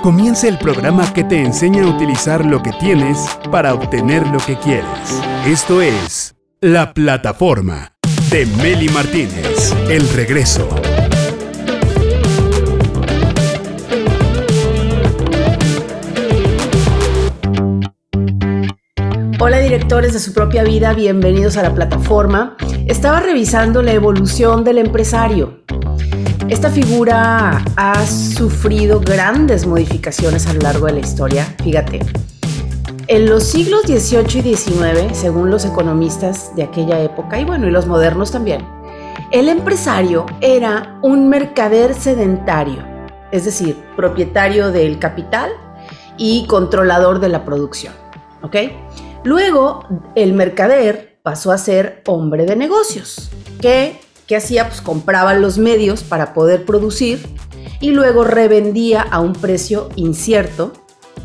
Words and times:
comienza 0.00 0.48
el 0.48 0.58
programa 0.58 1.12
que 1.12 1.24
te 1.24 1.42
enseña 1.42 1.84
a 1.84 1.88
utilizar 1.88 2.44
lo 2.44 2.62
que 2.62 2.72
tienes 2.72 3.18
para 3.50 3.74
obtener 3.74 4.26
lo 4.28 4.38
que 4.38 4.56
quieres. 4.56 4.86
Esto 5.46 5.82
es 5.82 6.34
La 6.60 6.94
Plataforma 6.94 7.92
de 8.30 8.46
Meli 8.46 8.88
Martínez. 8.88 9.74
El 9.88 10.08
regreso. 10.10 10.68
Hola 19.38 19.58
directores 19.58 20.12
de 20.12 20.18
su 20.18 20.32
propia 20.32 20.64
vida, 20.64 20.92
bienvenidos 20.94 21.56
a 21.56 21.62
la 21.62 21.74
plataforma. 21.74 22.56
Estaba 22.86 23.20
revisando 23.20 23.82
la 23.82 23.92
evolución 23.92 24.64
del 24.64 24.78
empresario. 24.78 25.60
Esta 26.50 26.68
figura 26.68 27.64
ha 27.76 28.06
sufrido 28.06 28.98
grandes 28.98 29.68
modificaciones 29.68 30.48
a 30.48 30.52
lo 30.52 30.58
largo 30.58 30.86
de 30.86 30.94
la 30.94 30.98
historia. 30.98 31.44
Fíjate, 31.62 32.00
en 33.06 33.30
los 33.30 33.44
siglos 33.44 33.82
XVIII 33.82 34.40
y 34.40 34.56
XIX, 34.56 35.16
según 35.16 35.48
los 35.48 35.64
economistas 35.64 36.50
de 36.56 36.64
aquella 36.64 37.00
época, 37.00 37.38
y 37.38 37.44
bueno, 37.44 37.68
y 37.68 37.70
los 37.70 37.86
modernos 37.86 38.32
también, 38.32 38.66
el 39.30 39.48
empresario 39.48 40.26
era 40.40 40.98
un 41.02 41.28
mercader 41.28 41.94
sedentario, 41.94 42.84
es 43.30 43.44
decir, 43.44 43.76
propietario 43.94 44.72
del 44.72 44.98
capital 44.98 45.52
y 46.18 46.48
controlador 46.48 47.20
de 47.20 47.28
la 47.28 47.44
producción. 47.44 47.94
Luego, 49.22 49.84
el 50.16 50.32
mercader 50.32 51.20
pasó 51.22 51.52
a 51.52 51.58
ser 51.58 52.02
hombre 52.08 52.44
de 52.44 52.56
negocios, 52.56 53.30
que 53.60 54.00
¿qué 54.30 54.36
hacía? 54.36 54.68
Pues 54.68 54.80
compraba 54.80 55.34
los 55.34 55.58
medios 55.58 56.04
para 56.04 56.34
poder 56.34 56.64
producir 56.64 57.18
y 57.80 57.90
luego 57.90 58.22
revendía 58.22 59.02
a 59.02 59.18
un 59.18 59.32
precio 59.32 59.88
incierto, 59.96 60.72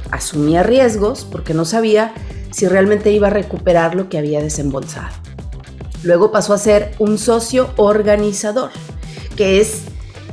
asumía 0.09 0.63
riesgos 0.63 1.23
porque 1.31 1.53
no 1.53 1.65
sabía 1.65 2.15
si 2.49 2.67
realmente 2.67 3.11
iba 3.11 3.27
a 3.27 3.29
recuperar 3.29 3.93
lo 3.93 4.09
que 4.09 4.17
había 4.17 4.41
desembolsado. 4.41 5.13
Luego 6.01 6.31
pasó 6.31 6.55
a 6.55 6.57
ser 6.57 6.95
un 6.97 7.19
socio 7.19 7.69
organizador, 7.75 8.71
que 9.35 9.61
es 9.61 9.83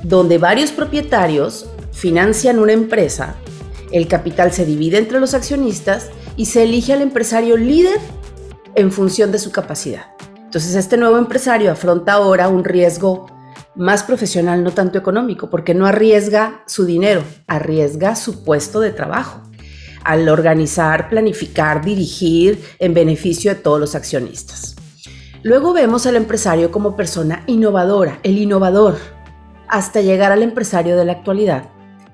donde 0.03 0.39
varios 0.39 0.71
propietarios 0.71 1.67
financian 1.93 2.59
una 2.59 2.73
empresa, 2.73 3.35
el 3.91 4.09
capital 4.09 4.51
se 4.51 4.65
divide 4.65 4.97
entre 4.97 5.21
los 5.21 5.35
accionistas 5.35 6.09
y 6.39 6.47
se 6.47 6.63
elige 6.63 6.95
al 6.95 7.03
empresario 7.03 7.59
líder 7.59 8.01
en 8.75 8.91
función 8.91 9.31
de 9.31 9.41
su 9.41 9.53
capacidad. 9.53 10.07
Entonces 10.53 10.75
este 10.75 10.99
nuevo 10.99 11.17
empresario 11.17 11.73
afronta 11.73 12.13
ahora 12.13 12.51
un 12.51 12.63
riesgo 12.63 13.25
más 13.75 14.03
profesional, 14.03 14.63
no 14.63 14.71
tanto 14.71 14.99
económico, 14.99 15.49
porque 15.49 15.73
no 15.73 15.87
arriesga 15.87 16.63
su 16.67 16.85
dinero, 16.85 17.23
arriesga 17.47 18.15
su 18.17 18.45
puesto 18.45 18.79
de 18.81 18.91
trabajo 18.91 19.41
al 20.05 20.29
organizar, 20.29 21.09
planificar, 21.09 21.83
dirigir 21.83 22.63
en 22.79 22.93
beneficio 22.93 23.55
de 23.55 23.61
todos 23.61 23.81
los 23.81 23.95
accionistas. 23.95 24.77
Luego 25.43 25.73
vemos 25.73 26.05
al 26.05 26.17
empresario 26.17 26.71
como 26.71 26.97
persona 26.97 27.45
innovadora, 27.47 28.19
el 28.23 28.37
innovador, 28.37 28.99
hasta 29.69 30.03
llegar 30.03 30.33
al 30.33 30.43
empresario 30.43 30.99
de 30.99 31.07
la 31.07 31.13
actualidad, 31.13 31.71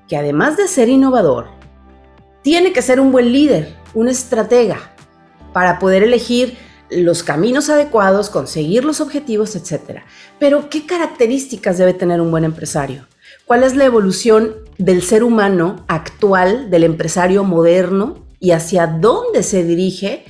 que 0.07 0.15
además 0.15 0.55
de 0.55 0.69
ser 0.69 0.87
innovador, 0.87 1.49
tiene 2.41 2.71
que 2.71 2.81
ser 2.81 3.01
un 3.01 3.11
buen 3.11 3.33
líder, 3.33 3.75
un 3.93 4.07
estratega, 4.07 4.77
para 5.51 5.77
poder 5.77 6.03
elegir 6.03 6.68
los 6.91 7.23
caminos 7.23 7.69
adecuados, 7.69 8.29
conseguir 8.29 8.85
los 8.85 9.01
objetivos, 9.01 9.55
etc. 9.55 10.01
Pero, 10.39 10.69
¿qué 10.69 10.85
características 10.85 11.77
debe 11.77 11.93
tener 11.93 12.21
un 12.21 12.31
buen 12.31 12.43
empresario? 12.43 13.07
¿Cuál 13.45 13.63
es 13.63 13.75
la 13.75 13.85
evolución 13.85 14.55
del 14.77 15.01
ser 15.01 15.23
humano 15.23 15.83
actual, 15.87 16.69
del 16.69 16.83
empresario 16.83 17.43
moderno 17.43 18.25
y 18.39 18.51
hacia 18.51 18.87
dónde 18.87 19.43
se 19.43 19.63
dirige? 19.63 20.25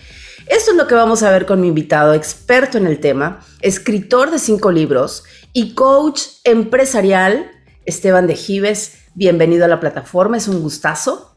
Esto 0.48 0.72
es 0.72 0.78
lo 0.78 0.88
que 0.88 0.96
vamos 0.96 1.22
a 1.22 1.30
ver 1.30 1.46
con 1.46 1.62
mi 1.62 1.68
invitado, 1.68 2.14
experto 2.14 2.78
en 2.78 2.88
el 2.88 3.00
tema, 3.00 3.40
escritor 3.62 4.32
de 4.32 4.40
cinco 4.40 4.72
libros 4.72 5.24
y 5.54 5.76
coach 5.76 6.22
empresarial, 6.44 7.52
Esteban 7.86 8.26
de 8.26 8.36
Gives. 8.36 8.98
Bienvenido 9.16 9.66
a 9.66 9.68
la 9.68 9.80
plataforma, 9.80 10.38
es 10.38 10.48
un 10.48 10.62
gustazo. 10.62 11.36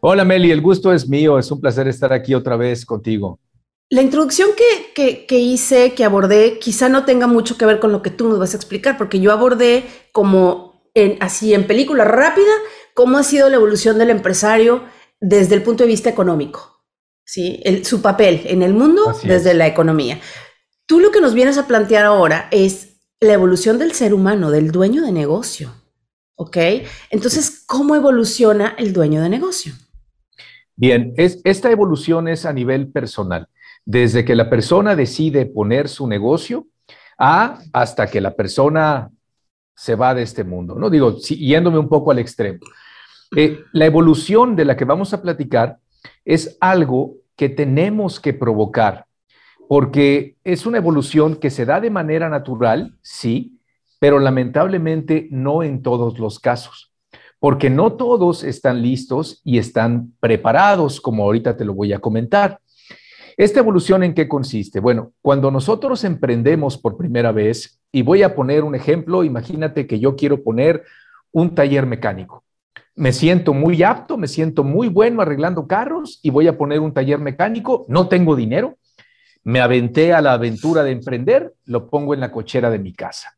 Hola 0.00 0.24
Meli, 0.24 0.50
el 0.50 0.60
gusto 0.60 0.92
es 0.92 1.08
mío, 1.08 1.38
es 1.38 1.50
un 1.50 1.60
placer 1.60 1.88
estar 1.88 2.12
aquí 2.12 2.34
otra 2.34 2.56
vez 2.56 2.86
contigo. 2.86 3.38
La 3.90 4.02
introducción 4.02 4.50
que, 4.56 5.38
hice, 5.38 5.94
que 5.94 6.04
abordé, 6.04 6.58
quizá 6.58 6.88
no 6.88 7.04
tenga 7.04 7.26
mucho 7.26 7.56
que 7.56 7.66
ver 7.66 7.80
con 7.80 7.92
lo 7.92 8.02
que 8.02 8.10
tú 8.10 8.28
nos 8.28 8.38
vas 8.38 8.54
a 8.54 8.56
explicar, 8.56 8.96
porque 8.96 9.20
yo 9.20 9.30
abordé 9.30 9.84
como 10.12 10.90
en, 10.94 11.16
así 11.20 11.54
en 11.54 11.66
película 11.66 12.04
rápida 12.04 12.52
cómo 12.94 13.18
ha 13.18 13.22
sido 13.22 13.48
la 13.50 13.56
evolución 13.56 13.98
del 13.98 14.10
empresario 14.10 14.84
desde 15.20 15.54
el 15.54 15.62
punto 15.62 15.84
de 15.84 15.88
vista 15.88 16.10
económico, 16.10 16.84
¿sí? 17.24 17.62
su 17.84 18.00
papel 18.00 18.42
en 18.44 18.62
el 18.62 18.74
mundo 18.74 19.14
desde 19.22 19.54
la 19.54 19.66
economía. 19.66 20.20
Tú 20.86 21.00
lo 21.00 21.10
que 21.10 21.20
nos 21.20 21.34
vienes 21.34 21.58
a 21.58 21.66
plantear 21.66 22.04
ahora 22.04 22.48
es 22.50 22.96
la 23.20 23.32
evolución 23.32 23.78
del 23.78 23.92
ser 23.92 24.12
humano, 24.12 24.50
del 24.50 24.70
dueño 24.70 25.02
de 25.02 25.12
negocio, 25.12 25.72
¿ok? 26.36 26.56
Entonces, 27.10 27.64
¿cómo 27.66 27.94
evoluciona 27.94 28.74
el 28.78 28.92
dueño 28.92 29.22
de 29.22 29.30
negocio? 29.30 29.72
Bien, 30.76 31.14
es, 31.16 31.40
esta 31.44 31.70
evolución 31.70 32.28
es 32.28 32.44
a 32.44 32.52
nivel 32.52 32.90
personal, 32.90 33.48
desde 33.84 34.24
que 34.24 34.34
la 34.34 34.48
persona 34.48 34.96
decide 34.96 35.46
poner 35.46 35.88
su 35.88 36.06
negocio 36.06 36.66
a 37.18 37.58
hasta 37.72 38.06
que 38.06 38.20
la 38.20 38.34
persona 38.34 39.10
se 39.76 39.94
va 39.94 40.14
de 40.14 40.22
este 40.22 40.44
mundo, 40.44 40.76
¿no? 40.76 40.88
Digo, 40.90 41.18
yéndome 41.18 41.78
un 41.78 41.88
poco 41.88 42.10
al 42.10 42.18
extremo. 42.18 42.60
Eh, 43.36 43.60
la 43.72 43.86
evolución 43.86 44.56
de 44.56 44.64
la 44.64 44.76
que 44.76 44.84
vamos 44.84 45.12
a 45.12 45.20
platicar 45.20 45.78
es 46.24 46.56
algo 46.60 47.16
que 47.36 47.48
tenemos 47.48 48.20
que 48.20 48.32
provocar, 48.32 49.06
porque 49.68 50.36
es 50.44 50.66
una 50.66 50.78
evolución 50.78 51.36
que 51.36 51.50
se 51.50 51.64
da 51.64 51.80
de 51.80 51.90
manera 51.90 52.28
natural, 52.28 52.96
sí, 53.02 53.58
pero 53.98 54.18
lamentablemente 54.18 55.28
no 55.30 55.62
en 55.62 55.82
todos 55.82 56.18
los 56.18 56.38
casos 56.38 56.94
porque 57.44 57.68
no 57.68 57.92
todos 57.92 58.42
están 58.42 58.80
listos 58.80 59.42
y 59.44 59.58
están 59.58 60.14
preparados, 60.18 60.98
como 60.98 61.24
ahorita 61.24 61.58
te 61.58 61.66
lo 61.66 61.74
voy 61.74 61.92
a 61.92 61.98
comentar. 61.98 62.58
¿Esta 63.36 63.60
evolución 63.60 64.02
en 64.02 64.14
qué 64.14 64.28
consiste? 64.28 64.80
Bueno, 64.80 65.12
cuando 65.20 65.50
nosotros 65.50 66.04
emprendemos 66.04 66.78
por 66.78 66.96
primera 66.96 67.32
vez, 67.32 67.80
y 67.90 68.02
voy 68.02 68.22
a 68.22 68.34
poner 68.34 68.64
un 68.64 68.74
ejemplo, 68.74 69.24
imagínate 69.24 69.86
que 69.86 70.00
yo 70.00 70.16
quiero 70.16 70.42
poner 70.42 70.84
un 71.32 71.54
taller 71.54 71.86
mecánico. 71.86 72.44
Me 72.96 73.12
siento 73.12 73.54
muy 73.54 73.82
apto, 73.82 74.16
me 74.16 74.28
siento 74.28 74.62
muy 74.62 74.88
bueno 74.88 75.22
arreglando 75.22 75.66
carros 75.66 76.20
y 76.22 76.30
voy 76.30 76.46
a 76.46 76.56
poner 76.56 76.80
un 76.80 76.92
taller 76.92 77.18
mecánico, 77.18 77.84
no 77.88 78.08
tengo 78.08 78.36
dinero, 78.36 78.78
me 79.42 79.60
aventé 79.60 80.12
a 80.12 80.20
la 80.20 80.32
aventura 80.32 80.82
de 80.84 80.92
emprender, 80.92 81.54
lo 81.66 81.88
pongo 81.88 82.14
en 82.14 82.20
la 82.20 82.30
cochera 82.32 82.70
de 82.70 82.78
mi 82.78 82.92
casa. 82.92 83.36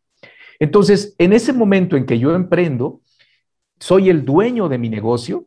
Entonces, 0.58 1.14
en 1.18 1.32
ese 1.32 1.52
momento 1.52 1.96
en 1.96 2.06
que 2.06 2.18
yo 2.18 2.34
emprendo, 2.34 3.00
soy 3.78 4.08
el 4.08 4.24
dueño 4.24 4.68
de 4.68 4.78
mi 4.78 4.88
negocio, 4.88 5.46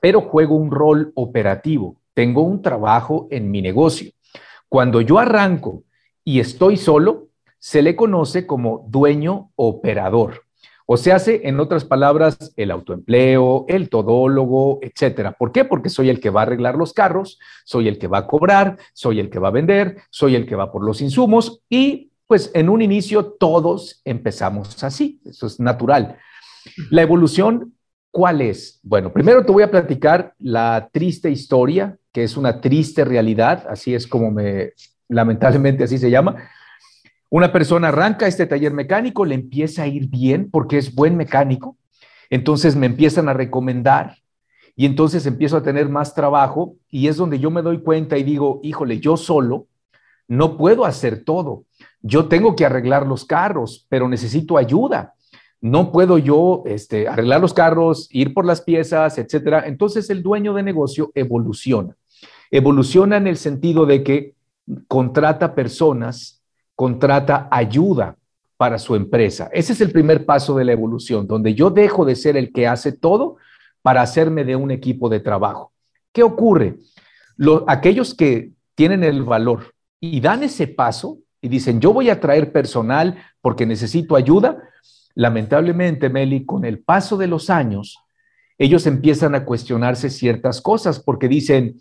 pero 0.00 0.22
juego 0.22 0.56
un 0.56 0.70
rol 0.70 1.12
operativo. 1.14 2.00
Tengo 2.14 2.42
un 2.42 2.62
trabajo 2.62 3.28
en 3.30 3.50
mi 3.50 3.60
negocio. 3.60 4.10
Cuando 4.68 5.00
yo 5.00 5.18
arranco 5.18 5.84
y 6.24 6.40
estoy 6.40 6.76
solo, 6.76 7.28
se 7.58 7.82
le 7.82 7.96
conoce 7.96 8.46
como 8.46 8.86
dueño 8.88 9.50
operador. 9.56 10.42
O 10.86 10.98
se 10.98 11.12
hace, 11.12 11.48
en 11.48 11.60
otras 11.60 11.84
palabras, 11.84 12.52
el 12.56 12.70
autoempleo, 12.70 13.64
el 13.68 13.88
todólogo, 13.88 14.80
etcétera. 14.82 15.32
¿Por 15.32 15.50
qué? 15.50 15.64
Porque 15.64 15.88
soy 15.88 16.10
el 16.10 16.20
que 16.20 16.28
va 16.28 16.40
a 16.40 16.42
arreglar 16.42 16.76
los 16.76 16.92
carros, 16.92 17.38
soy 17.64 17.88
el 17.88 17.98
que 17.98 18.06
va 18.06 18.18
a 18.18 18.26
cobrar, 18.26 18.76
soy 18.92 19.18
el 19.18 19.30
que 19.30 19.38
va 19.38 19.48
a 19.48 19.52
vender, 19.52 19.96
soy 20.10 20.34
el 20.34 20.46
que 20.46 20.56
va 20.56 20.70
por 20.70 20.84
los 20.84 21.00
insumos 21.00 21.62
y 21.70 22.10
pues 22.26 22.50
en 22.54 22.68
un 22.68 22.82
inicio 22.82 23.24
todos 23.24 24.02
empezamos 24.04 24.82
así, 24.82 25.20
eso 25.24 25.46
es 25.46 25.60
natural. 25.60 26.18
La 26.90 27.02
evolución, 27.02 27.74
¿cuál 28.10 28.40
es? 28.40 28.80
Bueno, 28.82 29.12
primero 29.12 29.44
te 29.44 29.52
voy 29.52 29.62
a 29.62 29.70
platicar 29.70 30.34
la 30.38 30.88
triste 30.92 31.30
historia, 31.30 31.96
que 32.14 32.22
es 32.22 32.36
una 32.36 32.60
triste 32.60 33.04
realidad, 33.04 33.66
así 33.68 33.92
es 33.92 34.06
como 34.06 34.30
me, 34.30 34.72
lamentablemente 35.08 35.82
así 35.82 35.98
se 35.98 36.10
llama. 36.10 36.48
Una 37.28 37.52
persona 37.52 37.88
arranca 37.88 38.28
este 38.28 38.46
taller 38.46 38.72
mecánico, 38.72 39.24
le 39.24 39.34
empieza 39.34 39.82
a 39.82 39.88
ir 39.88 40.08
bien 40.08 40.48
porque 40.48 40.78
es 40.78 40.94
buen 40.94 41.16
mecánico, 41.16 41.76
entonces 42.30 42.76
me 42.76 42.86
empiezan 42.86 43.28
a 43.28 43.32
recomendar 43.32 44.18
y 44.76 44.86
entonces 44.86 45.26
empiezo 45.26 45.56
a 45.56 45.64
tener 45.64 45.88
más 45.88 46.14
trabajo 46.14 46.76
y 46.88 47.08
es 47.08 47.16
donde 47.16 47.40
yo 47.40 47.50
me 47.50 47.62
doy 47.62 47.80
cuenta 47.80 48.16
y 48.16 48.22
digo, 48.22 48.60
híjole, 48.62 49.00
yo 49.00 49.16
solo 49.16 49.66
no 50.28 50.56
puedo 50.56 50.84
hacer 50.84 51.24
todo. 51.24 51.64
Yo 52.00 52.28
tengo 52.28 52.54
que 52.54 52.64
arreglar 52.64 53.06
los 53.08 53.24
carros, 53.24 53.86
pero 53.90 54.08
necesito 54.08 54.56
ayuda 54.56 55.14
no 55.64 55.92
puedo 55.92 56.18
yo 56.18 56.62
este, 56.66 57.08
arreglar 57.08 57.40
los 57.40 57.54
carros, 57.54 58.06
ir 58.10 58.34
por 58.34 58.44
las 58.44 58.60
piezas, 58.60 59.16
etcétera. 59.16 59.64
Entonces 59.66 60.10
el 60.10 60.22
dueño 60.22 60.52
de 60.52 60.62
negocio 60.62 61.10
evoluciona. 61.14 61.96
Evoluciona 62.56 63.16
en 63.16 63.26
el 63.26 63.36
sentido 63.36 63.84
de 63.84 64.04
que 64.04 64.34
contrata 64.86 65.56
personas, 65.56 66.40
contrata 66.76 67.48
ayuda 67.50 68.16
para 68.56 68.78
su 68.78 68.94
empresa. 68.94 69.50
Ese 69.52 69.72
es 69.72 69.80
el 69.80 69.90
primer 69.90 70.24
paso 70.24 70.54
de 70.54 70.64
la 70.64 70.70
evolución, 70.70 71.26
donde 71.26 71.54
yo 71.54 71.70
dejo 71.70 72.04
de 72.04 72.14
ser 72.14 72.36
el 72.36 72.52
que 72.52 72.68
hace 72.68 72.92
todo 72.92 73.38
para 73.82 74.02
hacerme 74.02 74.44
de 74.44 74.54
un 74.54 74.70
equipo 74.70 75.08
de 75.08 75.18
trabajo. 75.18 75.72
¿Qué 76.12 76.22
ocurre? 76.22 76.76
aquellos 77.66 78.14
que 78.14 78.52
tienen 78.76 79.02
el 79.02 79.24
valor 79.24 79.74
y 79.98 80.20
dan 80.20 80.44
ese 80.44 80.68
paso 80.68 81.18
y 81.42 81.48
dicen, 81.48 81.80
yo 81.80 81.92
voy 81.92 82.08
a 82.08 82.20
traer 82.20 82.52
personal 82.52 83.18
porque 83.40 83.66
necesito 83.66 84.14
ayuda, 84.14 84.62
lamentablemente, 85.16 86.08
Meli, 86.08 86.44
con 86.44 86.64
el 86.64 86.78
paso 86.78 87.16
de 87.16 87.26
los 87.26 87.50
años, 87.50 87.98
ellos 88.58 88.86
empiezan 88.86 89.34
a 89.34 89.44
cuestionarse 89.44 90.08
ciertas 90.08 90.60
cosas 90.60 91.00
porque 91.00 91.26
dicen, 91.26 91.80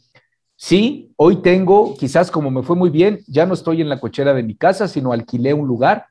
sí, 0.55 1.13
hoy 1.17 1.41
tengo, 1.41 1.95
quizás 1.97 2.31
como 2.31 2.51
me 2.51 2.63
fue 2.63 2.75
muy 2.75 2.89
bien, 2.89 3.19
ya 3.27 3.45
no 3.45 3.53
estoy 3.53 3.81
en 3.81 3.89
la 3.89 3.99
cochera 3.99 4.33
de 4.33 4.43
mi 4.43 4.55
casa, 4.55 4.87
sino 4.87 5.11
alquilé 5.11 5.53
un 5.53 5.67
lugar, 5.67 6.07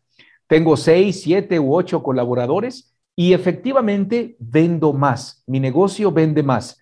tengo 0.47 0.77
seis, 0.77 1.23
siete 1.23 1.59
u 1.59 1.75
ocho 1.75 2.03
colaboradores 2.03 2.95
y 3.17 3.33
efectivamente 3.33 4.37
vendo 4.39 4.93
más, 4.93 5.43
mi 5.47 5.61
negocio 5.61 6.13
vende 6.13 6.43
más, 6.43 6.79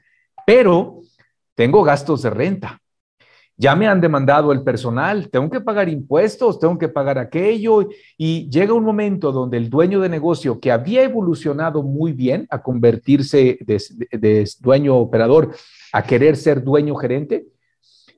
pero 0.46 1.00
tengo 1.54 1.82
gastos 1.82 2.22
de 2.22 2.30
renta. 2.30 2.79
Ya 3.60 3.76
me 3.76 3.86
han 3.86 4.00
demandado 4.00 4.52
el 4.52 4.62
personal, 4.62 5.28
tengo 5.28 5.50
que 5.50 5.60
pagar 5.60 5.90
impuestos, 5.90 6.58
tengo 6.58 6.78
que 6.78 6.88
pagar 6.88 7.18
aquello. 7.18 7.90
Y 8.16 8.48
llega 8.48 8.72
un 8.72 8.86
momento 8.86 9.32
donde 9.32 9.58
el 9.58 9.68
dueño 9.68 10.00
de 10.00 10.08
negocio 10.08 10.58
que 10.58 10.72
había 10.72 11.02
evolucionado 11.02 11.82
muy 11.82 12.12
bien 12.12 12.46
a 12.48 12.62
convertirse 12.62 13.58
de, 13.60 14.50
dueño 14.60 14.96
operador 14.96 15.54
a 15.92 16.02
querer 16.02 16.38
ser 16.38 16.64
dueño 16.64 16.94
gerente 16.94 17.48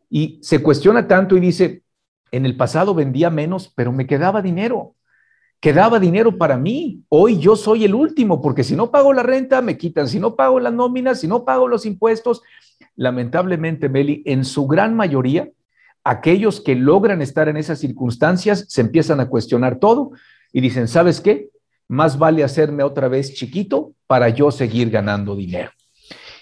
y 0.08 0.38
se 0.42 0.62
cuestiona 0.62 1.08
tanto 1.08 1.36
y 1.36 1.40
dice, 1.40 1.82
en 2.30 2.46
el 2.46 2.56
pasado 2.56 2.94
vendía 2.94 3.28
menos, 3.28 3.72
pero 3.74 3.90
me 3.90 4.06
quedaba 4.06 4.42
dinero 4.42 4.94
quedaba 5.62 6.00
dinero 6.00 6.36
para 6.36 6.58
mí. 6.58 7.04
Hoy 7.08 7.38
yo 7.38 7.54
soy 7.54 7.84
el 7.84 7.94
último, 7.94 8.42
porque 8.42 8.64
si 8.64 8.74
no 8.74 8.90
pago 8.90 9.12
la 9.12 9.22
renta, 9.22 9.62
me 9.62 9.78
quitan. 9.78 10.08
Si 10.08 10.18
no 10.18 10.34
pago 10.34 10.58
las 10.58 10.72
nóminas, 10.72 11.20
si 11.20 11.28
no 11.28 11.44
pago 11.44 11.68
los 11.68 11.86
impuestos, 11.86 12.42
lamentablemente, 12.96 13.88
Meli, 13.88 14.24
en 14.26 14.44
su 14.44 14.66
gran 14.66 14.96
mayoría, 14.96 15.48
aquellos 16.02 16.60
que 16.60 16.74
logran 16.74 17.22
estar 17.22 17.48
en 17.48 17.56
esas 17.56 17.78
circunstancias 17.78 18.66
se 18.68 18.80
empiezan 18.80 19.20
a 19.20 19.28
cuestionar 19.28 19.78
todo 19.78 20.10
y 20.52 20.60
dicen, 20.60 20.88
¿sabes 20.88 21.20
qué? 21.20 21.50
Más 21.86 22.18
vale 22.18 22.42
hacerme 22.42 22.82
otra 22.82 23.06
vez 23.06 23.32
chiquito 23.32 23.92
para 24.08 24.30
yo 24.30 24.50
seguir 24.50 24.90
ganando 24.90 25.36
dinero. 25.36 25.70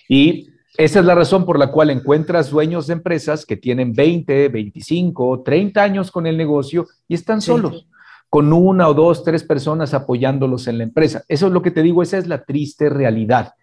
Y 0.09 0.49
esa 0.79 1.01
es 1.01 1.05
la 1.05 1.15
razón 1.15 1.45
por 1.45 1.59
la 1.59 1.71
cual 1.71 1.91
encuentras 1.91 2.49
dueños 2.49 2.87
de 2.87 2.95
empresas 2.95 3.45
que 3.45 3.59
tienen 3.59 3.93
20, 3.93 4.49
25, 4.49 5.43
30 5.43 5.83
años 5.83 6.11
con 6.11 6.27
el 6.27 6.39
negocio 6.39 6.87
y 7.07 7.13
están 7.13 7.43
solos 7.43 7.87
con 8.31 8.53
una 8.53 8.89
o 8.89 8.95
dos, 8.95 9.25
tres 9.25 9.43
personas 9.43 9.93
apoyándolos 9.93 10.69
en 10.69 10.79
la 10.79 10.85
empresa. 10.85 11.25
Eso 11.29 11.49
es 11.49 11.53
lo 11.53 11.61
que 11.61 11.73
te 11.73 11.83
digo, 11.83 12.03
esa 12.03 12.17
es 12.17 12.29
la 12.29 12.45
triste 12.45 12.89
realidad. 12.89 13.55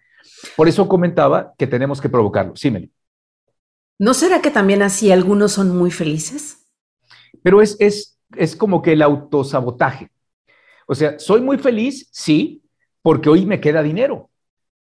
Por 0.56 0.68
eso 0.68 0.86
comentaba 0.86 1.54
que 1.56 1.66
tenemos 1.66 2.00
que 2.00 2.10
provocarlo. 2.10 2.54
Sí, 2.54 2.70
Meli. 2.70 2.92
¿No 3.98 4.14
será 4.14 4.40
que 4.40 4.50
también 4.50 4.82
así 4.82 5.10
algunos 5.10 5.52
son 5.52 5.76
muy 5.76 5.90
felices? 5.90 6.68
Pero 7.42 7.62
es, 7.62 7.76
es, 7.80 8.20
es 8.36 8.54
como 8.54 8.82
que 8.82 8.92
el 8.92 9.02
autosabotaje. 9.02 10.10
O 10.86 10.94
sea, 10.94 11.18
soy 11.18 11.40
muy 11.40 11.58
feliz, 11.58 12.08
sí, 12.12 12.62
porque 13.02 13.28
hoy 13.28 13.46
me 13.46 13.60
queda 13.60 13.82
dinero 13.82 14.30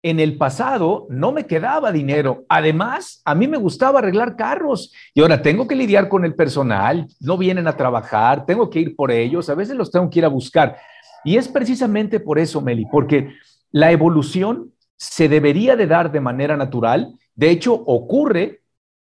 en 0.02 0.20
el 0.20 0.36
pasado 0.36 1.06
no 1.10 1.32
me 1.32 1.46
quedaba 1.46 1.90
dinero. 1.90 2.44
Además, 2.48 3.20
a 3.24 3.34
mí 3.34 3.48
me 3.48 3.58
gustaba 3.58 3.98
arreglar 3.98 4.36
carros 4.36 4.92
y 5.12 5.20
ahora 5.20 5.42
tengo 5.42 5.66
que 5.66 5.74
lidiar 5.74 6.08
con 6.08 6.24
el 6.24 6.34
personal, 6.34 7.06
no 7.20 7.36
vienen 7.36 7.66
a 7.66 7.76
trabajar, 7.76 8.46
tengo 8.46 8.70
que 8.70 8.80
ir 8.80 8.96
por 8.96 9.10
ellos, 9.10 9.48
a 9.48 9.54
veces 9.54 9.76
los 9.76 9.90
tengo 9.90 10.08
que 10.08 10.20
ir 10.20 10.24
a 10.24 10.28
buscar. 10.28 10.76
Y 11.24 11.36
es 11.36 11.48
precisamente 11.48 12.20
por 12.20 12.38
eso, 12.38 12.60
Meli, 12.60 12.86
porque 12.90 13.34
la 13.72 13.90
evolución 13.90 14.72
se 14.96 15.28
debería 15.28 15.76
de 15.76 15.86
dar 15.86 16.10
de 16.12 16.20
manera 16.20 16.56
natural, 16.56 17.14
de 17.34 17.50
hecho 17.50 17.74
ocurre 17.74 18.62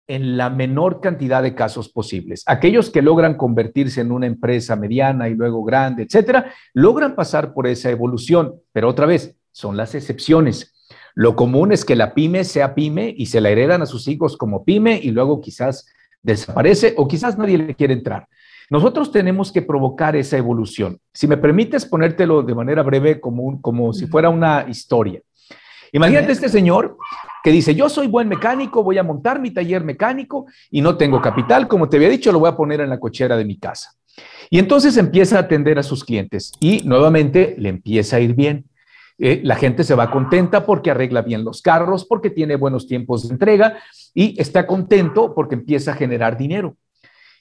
en 0.07 0.35
la 0.35 0.49
menor 0.49 0.99
cantidad 0.99 1.41
de 1.41 1.55
casos 1.55 1.87
posibles. 1.87 2.44
Aquellos 2.45 2.89
que 2.89 3.01
logran 3.01 3.37
convertirse 3.37 4.01
en 4.01 4.11
una 4.11 4.27
empresa 4.27 4.75
mediana 4.75 5.29
y 5.29 5.35
luego 5.35 5.63
grande, 5.63 6.03
etcétera, 6.03 6.51
logran 6.73 7.15
pasar 7.15 7.53
por 7.53 7.65
esa 7.65 7.89
evolución, 7.89 8.55
pero 8.73 8.89
otra 8.89 9.05
vez, 9.05 9.37
son 9.51 9.77
las 9.77 9.95
excepciones. 9.95 10.70
Lo 11.15 11.35
común 11.35 11.71
es 11.71 11.85
que 11.85 11.95
la 11.95 12.13
pyme 12.13 12.43
sea 12.43 12.73
pyme 12.73 13.13
y 13.15 13.27
se 13.27 13.41
la 13.41 13.49
heredan 13.49 13.81
a 13.81 13.85
sus 13.85 14.07
hijos 14.07 14.37
como 14.37 14.63
pyme 14.63 14.99
y 15.01 15.11
luego 15.11 15.41
quizás 15.41 15.87
desaparece 16.21 16.93
o 16.97 17.07
quizás 17.07 17.37
nadie 17.37 17.57
le 17.57 17.75
quiere 17.75 17.93
entrar. 17.93 18.27
Nosotros 18.69 19.11
tenemos 19.11 19.51
que 19.51 19.61
provocar 19.61 20.15
esa 20.15 20.37
evolución. 20.37 20.97
Si 21.13 21.27
me 21.27 21.35
permites 21.35 21.85
ponértelo 21.85 22.41
de 22.41 22.55
manera 22.55 22.83
breve 22.83 23.19
como, 23.19 23.61
como 23.61 23.91
si 23.91 24.07
fuera 24.07 24.29
una 24.29 24.65
historia. 24.69 25.21
Imagínate 25.91 26.31
este 26.31 26.47
señor 26.47 26.97
que 27.43 27.51
dice, 27.51 27.75
yo 27.75 27.89
soy 27.89 28.07
buen 28.07 28.29
mecánico, 28.29 28.81
voy 28.81 28.97
a 28.97 29.03
montar 29.03 29.41
mi 29.41 29.51
taller 29.51 29.83
mecánico 29.83 30.45
y 30.69 30.79
no 30.79 30.95
tengo 30.95 31.21
capital, 31.21 31.67
como 31.67 31.89
te 31.89 31.97
había 31.97 32.09
dicho, 32.09 32.31
lo 32.31 32.39
voy 32.39 32.49
a 32.49 32.55
poner 32.55 32.79
en 32.79 32.89
la 32.89 32.99
cochera 32.99 33.35
de 33.35 33.43
mi 33.43 33.57
casa. 33.57 33.93
Y 34.49 34.59
entonces 34.59 34.95
empieza 34.97 35.37
a 35.37 35.41
atender 35.41 35.79
a 35.79 35.83
sus 35.83 36.03
clientes 36.03 36.53
y 36.59 36.81
nuevamente 36.83 37.55
le 37.57 37.69
empieza 37.69 38.17
a 38.17 38.19
ir 38.19 38.35
bien. 38.35 38.65
Eh, 39.23 39.39
la 39.44 39.56
gente 39.56 39.83
se 39.83 39.94
va 39.94 40.09
contenta 40.09 40.65
porque 40.65 40.89
arregla 40.89 41.21
bien 41.21 41.44
los 41.44 41.62
carros, 41.62 42.06
porque 42.06 42.31
tiene 42.31 42.56
buenos 42.56 42.88
tiempos 42.88 43.27
de 43.27 43.31
entrega 43.31 43.77
y 44.15 44.33
está 44.41 44.65
contento 44.65 45.35
porque 45.35 45.53
empieza 45.53 45.91
a 45.91 45.94
generar 45.94 46.35
dinero. 46.35 46.75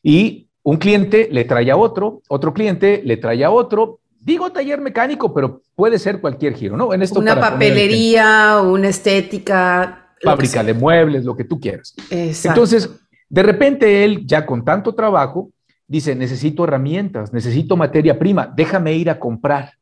Y 0.02 0.48
un 0.62 0.76
cliente 0.76 1.30
le 1.32 1.44
trae 1.44 1.70
a 1.70 1.78
otro, 1.78 2.20
otro 2.28 2.52
cliente 2.52 3.00
le 3.02 3.16
trae 3.16 3.42
a 3.44 3.50
otro. 3.50 4.00
Digo 4.20 4.52
taller 4.52 4.78
mecánico, 4.82 5.32
pero 5.32 5.62
puede 5.74 5.98
ser 5.98 6.20
cualquier 6.20 6.52
giro, 6.54 6.76
¿no? 6.76 6.92
En 6.92 7.00
esto 7.00 7.18
una 7.18 7.40
papelería, 7.40 8.60
una 8.62 8.88
estética. 8.88 10.12
Fábrica 10.22 10.62
de 10.62 10.74
muebles, 10.74 11.24
lo 11.24 11.34
que 11.34 11.44
tú 11.44 11.58
quieras. 11.58 11.94
Entonces, 12.10 12.90
de 13.26 13.42
repente 13.42 14.04
él, 14.04 14.26
ya 14.26 14.44
con 14.44 14.66
tanto 14.66 14.94
trabajo, 14.94 15.50
dice, 15.88 16.14
necesito 16.14 16.64
herramientas, 16.64 17.32
necesito 17.32 17.74
materia 17.74 18.18
prima, 18.18 18.52
déjame 18.54 18.92
ir 18.92 19.08
a 19.08 19.18
comprar. 19.18 19.79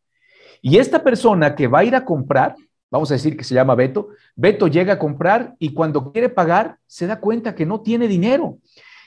Y 0.63 0.79
esta 0.79 1.03
persona 1.03 1.55
que 1.55 1.67
va 1.67 1.81
a 1.81 1.85
ir 1.85 1.95
a 1.95 2.05
comprar, 2.05 2.55
vamos 2.91 3.11
a 3.11 3.15
decir 3.15 3.37
que 3.37 3.45
se 3.45 3.55
llama 3.55 3.75
Beto, 3.75 4.09
Beto 4.35 4.67
llega 4.67 4.95
a 4.95 4.99
comprar 4.99 5.55
y 5.59 5.73
cuando 5.73 6.13
quiere 6.13 6.29
pagar 6.29 6.79
se 6.87 7.07
da 7.07 7.21
cuenta 7.21 7.55
que 7.55 7.67
no 7.67 7.81
tiene 7.81 8.09
dinero. 8.09 8.59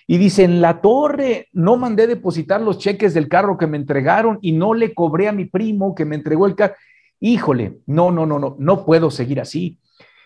Y 0.07 0.17
dice, 0.17 0.43
en 0.43 0.61
la 0.61 0.81
torre 0.81 1.47
no 1.53 1.77
mandé 1.77 2.07
depositar 2.07 2.61
los 2.61 2.79
cheques 2.79 3.13
del 3.13 3.29
carro 3.29 3.57
que 3.57 3.67
me 3.67 3.77
entregaron 3.77 4.39
y 4.41 4.51
no 4.51 4.73
le 4.73 4.93
cobré 4.93 5.27
a 5.27 5.31
mi 5.31 5.45
primo 5.45 5.95
que 5.95 6.05
me 6.05 6.15
entregó 6.15 6.47
el 6.47 6.55
carro. 6.55 6.75
Híjole, 7.19 7.79
no, 7.85 8.11
no, 8.11 8.25
no, 8.25 8.39
no, 8.39 8.55
no 8.57 8.85
puedo 8.85 9.11
seguir 9.11 9.39
así. 9.39 9.79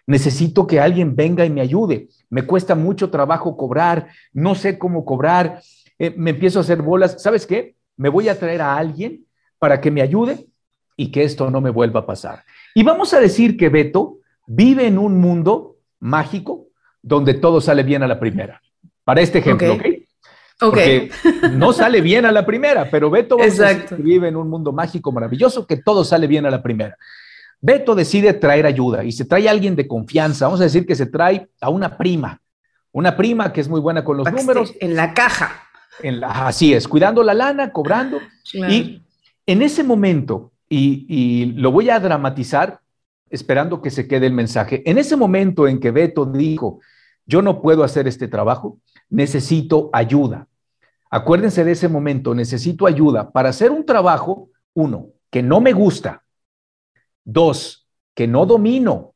Necesito 0.07 0.66
que 0.66 0.80
alguien 0.80 1.15
venga 1.15 1.46
y 1.46 1.50
me 1.50 1.62
ayude. 1.62 2.08
Me 2.29 2.44
cuesta 2.44 2.75
mucho 2.75 3.10
trabajo 3.10 3.58
cobrar, 3.58 4.08
no 4.34 4.55
sé 4.55 4.77
cómo 4.77 5.03
cobrar, 5.03 5.62
eh, 6.00 6.13
me 6.15 6.32
empiezo 6.32 6.60
a 6.60 6.62
hacer 6.62 6.82
bolas. 6.82 7.22
¿Sabes 7.22 7.46
qué? 7.46 7.75
Me 7.98 8.10
voy 8.10 8.29
a 8.29 8.39
traer 8.39 8.62
a 8.62 8.77
alguien 8.77 9.25
para 9.60 9.82
que 9.82 9.91
me 9.91 10.01
ayude 10.01 10.48
y 10.97 11.11
que 11.11 11.23
esto 11.23 11.49
no 11.49 11.61
me 11.61 11.69
vuelva 11.69 12.01
a 12.01 12.05
pasar. 12.05 12.43
Y 12.73 12.83
vamos 12.83 13.13
a 13.13 13.19
decir 13.19 13.57
que 13.57 13.69
Beto 13.69 14.17
vive 14.47 14.87
en 14.87 14.97
un 14.97 15.19
mundo 15.19 15.77
mágico 15.99 16.67
donde 17.01 17.33
todo 17.33 17.61
sale 17.61 17.83
bien 17.83 18.03
a 18.03 18.07
la 18.07 18.19
primera. 18.19 18.61
Para 19.03 19.21
este 19.21 19.39
ejemplo, 19.39 19.73
¿ok? 19.73 19.83
Porque 20.59 21.11
no 21.51 21.73
sale 21.73 22.01
bien 22.01 22.25
a 22.25 22.31
la 22.31 22.45
primera, 22.45 22.89
pero 22.89 23.09
Beto 23.09 23.37
vive 23.97 24.29
en 24.29 24.35
un 24.35 24.49
mundo 24.49 24.71
mágico 24.71 25.11
maravilloso 25.11 25.67
que 25.67 25.77
todo 25.77 26.03
sale 26.03 26.27
bien 26.27 26.45
a 26.45 26.51
la 26.51 26.63
primera. 26.63 26.97
Beto 27.59 27.95
decide 27.95 28.33
traer 28.33 28.65
ayuda 28.65 29.03
y 29.03 29.11
se 29.11 29.25
trae 29.25 29.47
a 29.47 29.51
alguien 29.51 29.75
de 29.75 29.87
confianza. 29.87 30.45
Vamos 30.45 30.61
a 30.61 30.65
decir 30.65 30.85
que 30.85 30.95
se 30.95 31.07
trae 31.07 31.47
a 31.59 31.69
una 31.69 31.97
prima, 31.97 32.41
una 32.91 33.15
prima 33.15 33.51
que 33.51 33.61
es 33.61 33.67
muy 33.67 33.81
buena 33.81 34.03
con 34.03 34.17
los 34.17 34.31
números. 34.31 34.73
En 34.79 34.95
la 34.95 35.13
caja. 35.13 35.63
En 36.01 36.19
la, 36.19 36.47
así 36.47 36.73
es, 36.73 36.87
cuidando 36.87 37.23
la 37.23 37.33
lana, 37.33 37.71
cobrando. 37.71 38.19
Y 38.53 39.01
en 39.45 39.61
ese 39.61 39.83
momento, 39.83 40.51
y, 40.77 41.46
lo 41.58 41.72
voy 41.72 41.89
a 41.89 42.00
dramatizar 42.00 42.82
esperando 43.29 43.82
que 43.82 43.89
se 43.89 44.08
quede 44.08 44.27
el 44.27 44.34
mensaje. 44.34 44.84
En 44.89 44.98
ese 44.98 45.15
momento 45.15 45.67
en 45.67 45.79
que 45.79 45.91
Beto 45.91 46.25
dijo, 46.25 46.79
yo 47.25 47.41
no 47.41 47.62
puedo 47.62 47.84
hacer 47.84 48.08
este 48.08 48.27
trabajo, 48.27 48.79
necesito 49.10 49.89
ayuda. 49.94 50.48
Acuérdense 51.10 51.63
de 51.63 51.72
ese 51.72 51.88
momento, 51.88 52.36
necesito 52.36 52.88
ayuda 52.88 53.32
para 53.32 53.50
hacer 53.50 53.72
un 53.72 53.86
trabajo, 53.86 54.50
uno, 54.74 55.10
que 55.29 55.41
no 55.41 55.62
me 55.62 55.74
gusta, 55.74 56.24
dos, 57.24 57.88
que 58.13 58.27
no 58.27 58.46
domino, 58.46 59.13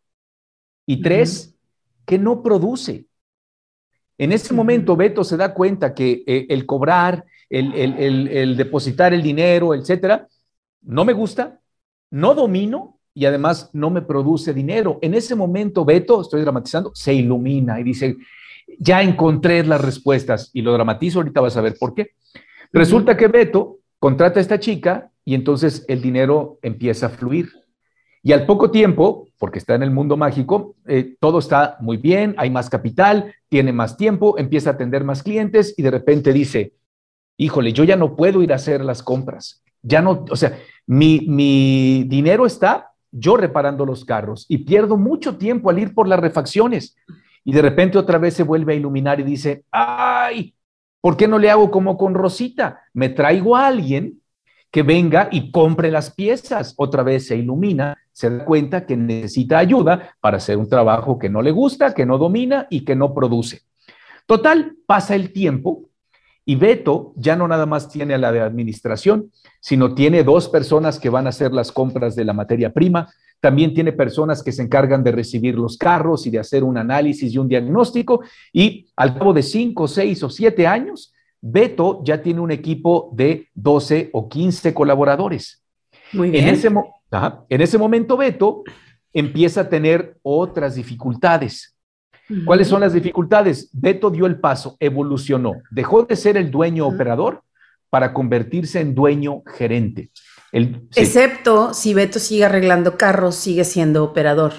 y 0.86 1.01
tres, 1.01 1.56
que 2.06 2.18
no 2.18 2.42
produce. 2.42 3.06
En 4.18 4.32
ese 4.32 4.54
momento, 4.54 4.96
Beto 4.96 5.24
se 5.24 5.38
da 5.38 5.54
cuenta 5.54 5.94
que 5.94 6.24
eh, 6.25 6.48
el 6.50 6.66
cobrar, 6.66 7.25
el, 7.50 7.74
el, 7.74 8.58
depositar 8.58 9.13
el 9.13 9.22
dinero, 9.22 9.74
etcétera, 9.74 10.28
no 10.81 11.05
me 11.05 11.13
gusta, 11.13 11.59
no 12.12 12.33
domino 12.33 13.00
y 13.13 13.25
además 13.25 13.69
no 13.74 13.89
me 13.89 14.01
produce 14.01 14.53
dinero. 14.53 15.00
En 15.01 15.13
ese 15.13 15.36
momento, 15.36 15.86
Beto, 15.86 16.21
estoy 16.21 16.41
dramatizando, 16.41 16.91
se 16.93 17.13
ilumina 17.13 17.79
y 17.79 17.83
dice, 17.83 18.17
ya 18.77 19.01
encontré 19.01 19.63
las 19.65 19.81
respuestas 19.81 20.51
y 20.53 20.62
lo 20.62 20.74
dramatizo, 20.74 21.19
ahorita 21.19 21.41
vas 21.41 21.57
a 21.57 21.62
ver 21.62 21.75
por 21.77 21.93
qué. 21.93 22.12
Resulta 22.71 23.17
que 23.17 23.27
Beto 23.27 23.79
contrata 24.00 24.39
a 24.39 24.41
esta 24.41 24.59
chica 24.59 25.12
y 25.25 25.36
entonces 25.36 25.86
el 25.88 26.01
dinero 26.01 26.59
empieza 26.62 27.07
a 27.07 27.09
fluir. 27.09 27.51
Y 28.21 28.33
al 28.33 28.45
poco 28.45 28.69
tiempo, 28.69 29.27
porque 29.38 29.59
está 29.59 29.75
en 29.75 29.83
el 29.83 29.91
mundo 29.91 30.17
mágico, 30.17 30.75
eh, 30.86 31.15
todo 31.19 31.39
está 31.39 31.77
muy 31.79 31.98
bien, 31.98 32.36
hay 32.38 32.50
más 32.50 32.69
capital, 32.69 33.33
tiene 33.48 33.71
más 33.71 33.95
tiempo, 33.95 34.38
empieza 34.38 34.71
a 34.71 34.74
atender 34.74 35.03
más 35.03 35.24
clientes 35.24 35.74
y 35.77 35.83
de 35.83 35.91
repente 35.91 36.33
dice, 36.33 36.74
híjole, 37.38 37.71
yo 37.71 37.86
ya 37.86 37.95
no 37.95 38.15
puedo 38.15 38.43
ir 38.43 38.51
a 38.51 38.57
hacer 38.57 38.83
las 38.83 39.01
compras. 39.01 39.63
Ya 39.81 40.01
no, 40.01 40.25
o 40.29 40.36
sea, 40.36 40.57
mi, 40.86 41.21
mi 41.27 42.03
dinero 42.07 42.45
está 42.45 42.91
yo 43.12 43.38
reparando 43.38 43.86
los 43.86 44.05
carros 44.05 44.45
y 44.50 44.59
pierdo 44.59 44.98
mucho 44.98 45.38
tiempo 45.38 45.69
al 45.69 45.79
ir 45.79 45.93
por 45.93 46.07
las 46.07 46.19
refacciones. 46.19 46.95
Y 47.43 47.53
de 47.53 47.62
repente 47.62 47.98
otra 47.98 48.17
vez 48.17 48.33
se 48.33 48.43
vuelve 48.43 48.74
a 48.74 48.75
iluminar 48.75 49.19
y 49.19 49.24
dice, 49.24 49.63
ay, 49.71 50.53
¿por 51.01 51.17
qué 51.17 51.27
no 51.27 51.39
le 51.39 51.50
hago 51.50 51.71
como 51.71 51.98
con 51.98 52.13
Rosita? 52.13 52.81
Me 52.93 53.09
traigo 53.09 53.55
a 53.55 53.67
alguien 53.67 54.21
que 54.71 54.83
venga 54.83 55.29
y 55.31 55.51
compre 55.51 55.89
las 55.89 56.12
piezas. 56.12 56.75
Otra 56.77 57.01
vez 57.03 57.27
se 57.27 57.38
ilumina, 57.38 57.98
se 58.12 58.29
da 58.29 58.45
cuenta 58.45 58.86
que 58.86 58.95
necesita 58.95 59.57
ayuda 59.57 60.15
para 60.19 60.38
hacer 60.38 60.57
un 60.57 60.69
trabajo 60.69 61.17
que 61.17 61.29
no 61.29 61.41
le 61.41 61.51
gusta, 61.51 61.93
que 61.93 62.05
no 62.05 62.17
domina 62.17 62.67
y 62.69 62.86
que 62.86 62.95
no 62.95 63.13
produce. 63.13 63.62
Total, 64.27 64.75
pasa 64.86 65.15
el 65.15 65.33
tiempo 65.33 65.88
y 66.50 66.56
Beto 66.56 67.13
ya 67.15 67.36
no 67.36 67.48
nada 67.48 67.68
más 67.68 67.89
tiene 67.89 68.15
a 68.15 68.18
la 68.18 68.32
de 68.32 68.41
administración, 68.41 69.32
sino 69.60 69.94
tiene 69.94 70.24
dos 70.24 70.50
personas 70.50 71.00
que 71.00 71.12
van 71.12 71.27
a 71.27 71.29
hacer 71.29 71.53
las 71.53 71.72
compras 71.72 72.15
de 72.15 72.25
la 72.25 72.34
materia 72.34 72.74
prima. 72.74 73.08
También 73.39 73.75
tiene 73.75 73.94
personas 73.94 74.41
que 74.41 74.51
se 74.51 74.63
encargan 74.63 75.03
de 75.03 75.12
recibir 75.12 75.53
los 75.53 75.77
carros 75.77 76.25
y 76.25 76.32
de 76.32 76.39
hacer 76.39 76.63
un 76.63 76.79
análisis 76.79 77.32
y 77.32 77.38
un 77.38 77.48
diagnóstico. 77.48 78.22
Y 78.51 78.88
al 78.96 79.15
cabo 79.15 79.32
de 79.32 79.44
cinco, 79.44 79.88
seis 79.88 80.24
o 80.24 80.29
siete 80.32 80.65
años, 80.65 81.13
Beto 81.39 82.01
ya 82.03 82.24
tiene 82.24 82.39
un 82.39 82.50
equipo 82.50 83.12
de 83.13 83.48
12 83.53 84.10
o 84.12 84.27
15 84.27 84.74
colaboradores. 84.74 85.63
Muy 86.13 86.32
bien. 86.32 86.48
En 86.48 86.56
ese, 86.56 86.72
en 87.50 87.62
ese 87.62 87.77
momento, 87.77 88.18
Beto 88.18 88.63
empieza 89.13 89.62
a 89.62 89.70
tener 89.70 90.18
otras 90.24 90.74
dificultades. 90.74 91.75
¿Cuáles 92.45 92.67
son 92.67 92.81
las 92.81 92.93
dificultades? 92.93 93.69
Beto 93.74 94.09
dio 94.09 94.25
el 94.25 94.39
paso, 94.39 94.77
evolucionó, 94.79 95.62
dejó 95.71 96.03
de 96.03 96.15
ser 96.15 96.38
el 96.38 96.51
dueño 96.51 96.88
operador 96.88 97.43
para 97.89 98.13
convertirse 98.13 98.79
en 98.79 98.93
dueño 98.93 99.41
gerente. 99.45 100.12
Excepto 100.51 101.74
si 101.74 101.93
Beto 101.93 102.19
sigue 102.19 102.45
arreglando 102.45 102.98
carros, 102.98 103.36
sigue 103.36 103.63
siendo 103.63 104.03
operador. 104.03 104.53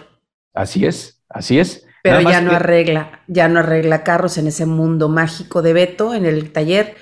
Así 0.53 0.85
es, 0.85 1.23
así 1.29 1.59
es. 1.59 1.87
Pero 2.03 2.21
ya 2.23 2.41
no 2.41 2.53
arregla, 2.53 3.23
ya 3.29 3.49
no 3.49 3.61
arregla 3.61 4.03
carros 4.03 4.39
en 4.39 4.47
ese 4.47 4.67
mundo 4.67 5.09
mágico 5.09 5.63
de 5.63 5.73
Beto, 5.73 6.15
en 6.15 6.25
el 6.25 6.51
taller. 6.53 6.97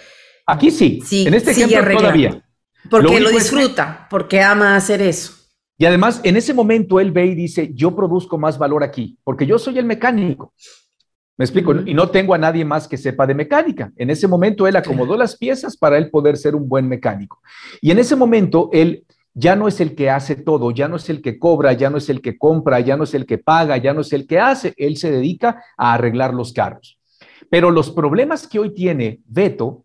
Aquí 0.46 0.70
sí, 0.70 1.00
sí 1.04 1.26
en 1.26 1.34
este 1.34 1.52
ejemplo 1.52 1.96
todavía. 1.96 2.42
Porque 2.90 3.20
lo, 3.20 3.30
disfruta, 3.30 4.06
porque 4.10 4.40
ama 4.40 4.76
hacer 4.76 5.02
eso. 5.02 5.38
Y 5.78 5.87
además, 5.87 6.20
en 6.25 6.37
ese 6.37 6.52
momento 6.52 6.99
él 6.99 7.12
ve 7.12 7.26
y 7.26 7.35
dice, 7.37 7.70
yo 7.73 7.94
produzco 7.94 8.37
más 8.37 8.58
valor 8.58 8.82
aquí, 8.82 9.16
porque 9.23 9.47
yo 9.47 9.58
soy 9.58 9.78
el 9.78 9.85
mecánico. 9.85 10.52
Me 11.37 11.44
explico, 11.44 11.73
y 11.73 11.94
no 11.94 12.11
tengo 12.11 12.35
a 12.35 12.38
nadie 12.38 12.64
más 12.64 12.88
que 12.88 12.97
sepa 12.97 13.25
de 13.25 13.35
mecánica. 13.35 13.92
En 13.94 14.11
ese 14.11 14.26
momento 14.26 14.66
él 14.66 14.75
acomodó 14.75 15.16
las 15.16 15.37
piezas 15.37 15.76
para 15.76 15.97
él 15.97 16.11
poder 16.11 16.37
ser 16.37 16.56
un 16.56 16.68
buen 16.68 16.88
mecánico. 16.88 17.40
Y 17.80 17.92
en 17.92 18.00
ese 18.00 18.16
momento 18.16 18.70
él 18.73 19.04
ya 19.35 19.54
no 19.54 19.68
es 19.68 19.80
el 19.80 19.94
que 19.94 20.11
hace 20.11 20.35
todo, 20.35 20.73
ya 20.73 20.88
no 20.88 20.97
es 20.97 21.08
el 21.11 21.23
que 21.23 21.38
cobra, 21.38 21.73
ya 21.75 21.90
no 21.90 21.99
es 21.99 22.08
el 22.08 22.20
que 22.20 22.37
compra, 22.37 22.80
ya 22.80 22.97
no 22.97 23.04
es 23.04 23.14
el 23.14 23.25
que 23.25 23.38
paga, 23.38 23.76
ya 23.76 23.94
no 23.94 24.00
es 24.00 24.12
el 24.12 24.26
que 24.26 24.40
hace, 24.40 24.75
él 24.76 24.97
se 24.97 25.12
dedica 25.12 25.62
a 25.76 25.94
arreglar 25.94 26.35
los 26.35 26.52
carros. 26.52 26.99
Pero 27.49 27.70
los 27.70 27.92
problemas 27.92 28.49
que 28.49 28.58
hoy 28.58 28.75
tiene 28.75 29.20
Beto 29.26 29.85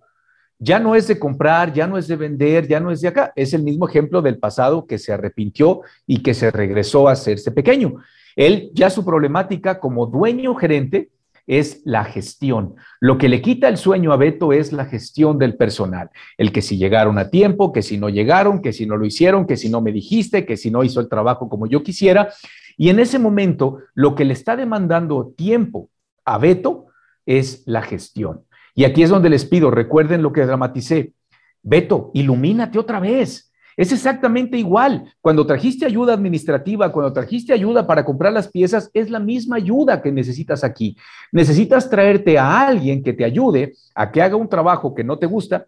ya 0.63 0.79
no 0.79 0.95
es 0.95 1.07
de 1.07 1.19
comprar, 1.19 1.73
ya 1.73 1.85
no 1.85 1.97
es 1.97 2.07
de 2.07 2.15
vender, 2.15 2.67
ya 2.67 2.79
no 2.79 2.89
es 2.89 3.01
de 3.01 3.09
acá. 3.09 3.33
Es 3.35 3.53
el 3.53 3.63
mismo 3.63 3.87
ejemplo 3.87 4.21
del 4.21 4.39
pasado 4.39 4.85
que 4.87 4.97
se 4.97 5.11
arrepintió 5.11 5.81
y 6.07 6.23
que 6.23 6.33
se 6.33 6.51
regresó 6.51 7.09
a 7.09 7.11
hacerse 7.11 7.51
pequeño. 7.51 7.95
Él 8.35 8.71
ya 8.73 8.89
su 8.89 9.03
problemática 9.03 9.79
como 9.79 10.05
dueño 10.05 10.55
gerente 10.55 11.09
es 11.45 11.81
la 11.83 12.05
gestión. 12.05 12.75
Lo 13.01 13.17
que 13.17 13.27
le 13.27 13.41
quita 13.41 13.67
el 13.67 13.75
sueño 13.75 14.13
a 14.13 14.17
Beto 14.17 14.53
es 14.53 14.71
la 14.71 14.85
gestión 14.85 15.37
del 15.37 15.57
personal. 15.57 16.09
El 16.37 16.53
que 16.53 16.61
si 16.61 16.77
llegaron 16.77 17.17
a 17.17 17.29
tiempo, 17.29 17.73
que 17.73 17.81
si 17.81 17.97
no 17.97 18.07
llegaron, 18.07 18.61
que 18.61 18.71
si 18.71 18.85
no 18.85 18.95
lo 18.95 19.05
hicieron, 19.05 19.45
que 19.45 19.57
si 19.57 19.69
no 19.69 19.81
me 19.81 19.91
dijiste, 19.91 20.45
que 20.45 20.55
si 20.55 20.71
no 20.71 20.85
hizo 20.85 21.01
el 21.01 21.09
trabajo 21.09 21.49
como 21.49 21.67
yo 21.67 21.83
quisiera. 21.83 22.29
Y 22.77 22.89
en 22.89 22.99
ese 22.99 23.19
momento, 23.19 23.79
lo 23.93 24.15
que 24.15 24.23
le 24.23 24.33
está 24.33 24.55
demandando 24.55 25.33
tiempo 25.35 25.89
a 26.23 26.37
Beto 26.37 26.87
es 27.25 27.63
la 27.65 27.81
gestión. 27.81 28.45
Y 28.75 28.85
aquí 28.85 29.03
es 29.03 29.09
donde 29.09 29.29
les 29.29 29.45
pido, 29.45 29.71
recuerden 29.71 30.21
lo 30.21 30.33
que 30.33 30.45
dramaticé. 30.45 31.13
Beto, 31.61 32.11
ilumínate 32.13 32.79
otra 32.79 32.99
vez. 32.99 33.51
Es 33.75 33.91
exactamente 33.91 34.57
igual. 34.57 35.11
Cuando 35.21 35.47
trajiste 35.47 35.85
ayuda 35.85 36.13
administrativa, 36.13 36.91
cuando 36.91 37.11
trajiste 37.11 37.53
ayuda 37.53 37.87
para 37.87 38.05
comprar 38.05 38.33
las 38.33 38.47
piezas, 38.47 38.91
es 38.93 39.09
la 39.09 39.19
misma 39.19 39.55
ayuda 39.55 40.01
que 40.01 40.11
necesitas 40.11 40.63
aquí. 40.63 40.95
Necesitas 41.31 41.89
traerte 41.89 42.37
a 42.37 42.67
alguien 42.67 43.01
que 43.01 43.13
te 43.13 43.25
ayude 43.25 43.73
a 43.95 44.11
que 44.11 44.21
haga 44.21 44.35
un 44.35 44.49
trabajo 44.49 44.93
que 44.93 45.03
no 45.03 45.17
te 45.17 45.25
gusta, 45.25 45.67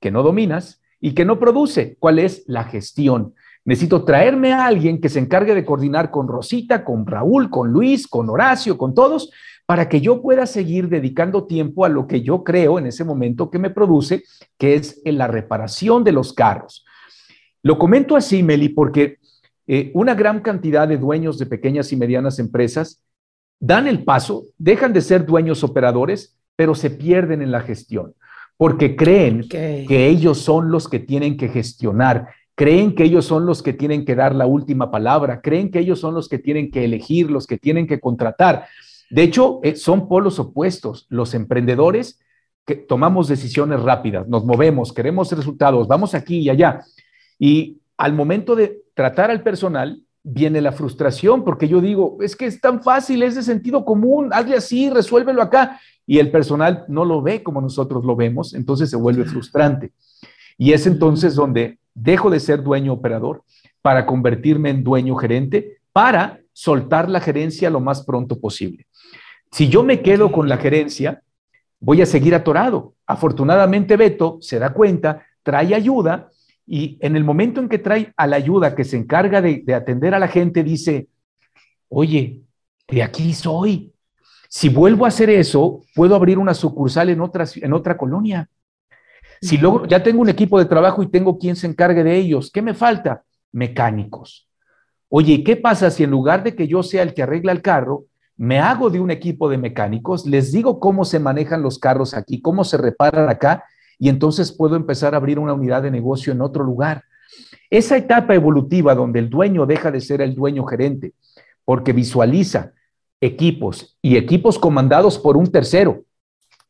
que 0.00 0.10
no 0.10 0.22
dominas 0.22 0.82
y 1.00 1.12
que 1.12 1.24
no 1.24 1.38
produce. 1.38 1.96
¿Cuál 1.98 2.18
es 2.18 2.44
la 2.46 2.64
gestión? 2.64 3.34
Necesito 3.64 4.04
traerme 4.04 4.52
a 4.52 4.66
alguien 4.66 5.00
que 5.00 5.08
se 5.08 5.18
encargue 5.18 5.54
de 5.54 5.64
coordinar 5.64 6.10
con 6.10 6.28
Rosita, 6.28 6.84
con 6.84 7.06
Raúl, 7.06 7.50
con 7.50 7.72
Luis, 7.72 8.06
con 8.06 8.30
Horacio, 8.30 8.78
con 8.78 8.94
todos, 8.94 9.30
para 9.66 9.88
que 9.88 10.00
yo 10.00 10.22
pueda 10.22 10.46
seguir 10.46 10.88
dedicando 10.88 11.44
tiempo 11.44 11.84
a 11.84 11.88
lo 11.88 12.06
que 12.06 12.22
yo 12.22 12.44
creo 12.44 12.78
en 12.78 12.86
ese 12.86 13.04
momento 13.04 13.50
que 13.50 13.58
me 13.58 13.70
produce, 13.70 14.22
que 14.56 14.76
es 14.76 15.02
en 15.04 15.18
la 15.18 15.26
reparación 15.26 16.04
de 16.04 16.12
los 16.12 16.32
carros. 16.32 16.84
Lo 17.62 17.78
comento 17.78 18.16
así, 18.16 18.44
Meli, 18.44 18.68
porque 18.68 19.18
eh, 19.66 19.90
una 19.94 20.14
gran 20.14 20.40
cantidad 20.40 20.86
de 20.86 20.98
dueños 20.98 21.38
de 21.38 21.46
pequeñas 21.46 21.92
y 21.92 21.96
medianas 21.96 22.38
empresas 22.38 23.02
dan 23.58 23.88
el 23.88 24.04
paso, 24.04 24.44
dejan 24.56 24.92
de 24.92 25.00
ser 25.00 25.26
dueños 25.26 25.64
operadores, 25.64 26.38
pero 26.54 26.76
se 26.76 26.90
pierden 26.90 27.42
en 27.42 27.50
la 27.50 27.60
gestión, 27.60 28.14
porque 28.56 28.94
creen 28.94 29.48
que 29.48 30.06
ellos 30.06 30.38
son 30.38 30.70
los 30.70 30.88
que 30.88 31.00
tienen 31.00 31.36
que 31.36 31.48
gestionar, 31.48 32.28
creen 32.54 32.94
que 32.94 33.04
ellos 33.04 33.24
son 33.24 33.46
los 33.46 33.62
que 33.62 33.72
tienen 33.72 34.04
que 34.04 34.14
dar 34.14 34.34
la 34.34 34.46
última 34.46 34.90
palabra, 34.90 35.40
creen 35.40 35.70
que 35.70 35.80
ellos 35.80 35.98
son 35.98 36.14
los 36.14 36.28
que 36.28 36.38
tienen 36.38 36.70
que 36.70 36.84
elegir, 36.84 37.30
los 37.30 37.46
que 37.46 37.58
tienen 37.58 37.86
que 37.86 38.00
contratar. 38.00 38.66
De 39.10 39.22
hecho, 39.22 39.60
eh, 39.62 39.76
son 39.76 40.08
polos 40.08 40.38
opuestos. 40.38 41.06
Los 41.08 41.34
emprendedores 41.34 42.20
que 42.64 42.74
tomamos 42.74 43.28
decisiones 43.28 43.80
rápidas, 43.80 44.26
nos 44.26 44.44
movemos, 44.44 44.92
queremos 44.92 45.30
resultados, 45.30 45.86
vamos 45.86 46.14
aquí 46.14 46.38
y 46.40 46.50
allá. 46.50 46.84
Y 47.38 47.78
al 47.96 48.12
momento 48.12 48.56
de 48.56 48.82
tratar 48.94 49.30
al 49.30 49.42
personal, 49.42 50.02
viene 50.28 50.60
la 50.60 50.72
frustración, 50.72 51.44
porque 51.44 51.68
yo 51.68 51.80
digo, 51.80 52.18
es 52.20 52.34
que 52.34 52.46
es 52.46 52.60
tan 52.60 52.82
fácil, 52.82 53.22
es 53.22 53.36
de 53.36 53.44
sentido 53.44 53.84
común, 53.84 54.30
hazle 54.32 54.56
así, 54.56 54.90
resuélvelo 54.90 55.40
acá. 55.40 55.80
Y 56.04 56.18
el 56.18 56.32
personal 56.32 56.84
no 56.88 57.04
lo 57.04 57.22
ve 57.22 57.44
como 57.44 57.60
nosotros 57.60 58.04
lo 58.04 58.16
vemos, 58.16 58.52
entonces 58.52 58.90
se 58.90 58.96
vuelve 58.96 59.24
frustrante. 59.24 59.92
Y 60.58 60.72
es 60.72 60.86
entonces 60.88 61.36
donde 61.36 61.78
dejo 61.94 62.30
de 62.30 62.40
ser 62.40 62.64
dueño 62.64 62.92
operador 62.92 63.44
para 63.82 64.04
convertirme 64.04 64.70
en 64.70 64.82
dueño 64.82 65.14
gerente, 65.14 65.78
para 65.92 66.40
soltar 66.56 67.10
la 67.10 67.20
gerencia 67.20 67.68
lo 67.68 67.80
más 67.80 68.02
pronto 68.02 68.40
posible. 68.40 68.86
Si 69.52 69.68
yo 69.68 69.84
me 69.84 70.00
quedo 70.00 70.32
con 70.32 70.48
la 70.48 70.56
gerencia, 70.56 71.22
voy 71.78 72.00
a 72.00 72.06
seguir 72.06 72.34
atorado. 72.34 72.94
Afortunadamente, 73.06 73.98
Beto 73.98 74.38
se 74.40 74.58
da 74.58 74.72
cuenta, 74.72 75.22
trae 75.42 75.74
ayuda 75.74 76.30
y 76.66 76.96
en 77.02 77.14
el 77.14 77.24
momento 77.24 77.60
en 77.60 77.68
que 77.68 77.78
trae 77.78 78.10
a 78.16 78.26
la 78.26 78.36
ayuda 78.36 78.74
que 78.74 78.84
se 78.84 78.96
encarga 78.96 79.42
de, 79.42 79.62
atender 79.74 80.14
a 80.14 80.18
la 80.18 80.28
gente, 80.28 80.64
dice, 80.64 81.08
oye, 81.90 82.40
de 82.88 83.02
aquí 83.02 83.34
soy. 83.34 83.92
Si 84.48 84.70
vuelvo 84.70 85.04
a 85.04 85.08
hacer 85.08 85.28
eso, 85.28 85.82
puedo 85.94 86.14
abrir 86.14 86.38
una 86.38 86.54
sucursal 86.54 87.10
en 87.10 87.20
otra, 87.20 87.44
en 87.56 87.74
otra 87.74 87.98
colonia. 87.98 88.48
Si 89.42 89.58
luego 89.58 89.86
ya 89.86 90.02
tengo 90.02 90.22
un 90.22 90.30
equipo 90.30 90.58
de 90.58 90.64
trabajo 90.64 91.02
y 91.02 91.10
tengo 91.10 91.38
quien 91.38 91.54
se 91.54 91.66
encargue 91.66 92.02
de 92.02 92.16
ellos, 92.16 92.50
¿qué 92.50 92.62
me 92.62 92.72
falta? 92.72 93.24
Mecánicos. 93.52 94.48
Oye, 95.08 95.44
¿qué 95.44 95.56
pasa 95.56 95.90
si 95.90 96.02
en 96.02 96.10
lugar 96.10 96.42
de 96.42 96.54
que 96.54 96.66
yo 96.66 96.82
sea 96.82 97.02
el 97.02 97.14
que 97.14 97.22
arregla 97.22 97.52
el 97.52 97.62
carro, 97.62 98.06
me 98.36 98.58
hago 98.58 98.90
de 98.90 99.00
un 99.00 99.10
equipo 99.10 99.48
de 99.48 99.56
mecánicos, 99.56 100.26
les 100.26 100.52
digo 100.52 100.78
cómo 100.78 101.04
se 101.04 101.18
manejan 101.18 101.62
los 101.62 101.78
carros 101.78 102.12
aquí, 102.12 102.42
cómo 102.42 102.64
se 102.64 102.76
reparan 102.76 103.28
acá, 103.28 103.64
y 103.98 104.08
entonces 104.08 104.52
puedo 104.52 104.76
empezar 104.76 105.14
a 105.14 105.16
abrir 105.16 105.38
una 105.38 105.54
unidad 105.54 105.82
de 105.82 105.90
negocio 105.90 106.32
en 106.32 106.42
otro 106.42 106.64
lugar. 106.64 107.04
Esa 107.70 107.96
etapa 107.96 108.34
evolutiva 108.34 108.94
donde 108.94 109.20
el 109.20 109.30
dueño 109.30 109.64
deja 109.64 109.90
de 109.90 110.00
ser 110.00 110.20
el 110.20 110.34
dueño 110.34 110.64
gerente, 110.64 111.14
porque 111.64 111.92
visualiza 111.92 112.72
equipos 113.20 113.96
y 114.02 114.16
equipos 114.16 114.58
comandados 114.58 115.18
por 115.18 115.36
un 115.36 115.50
tercero. 115.50 116.04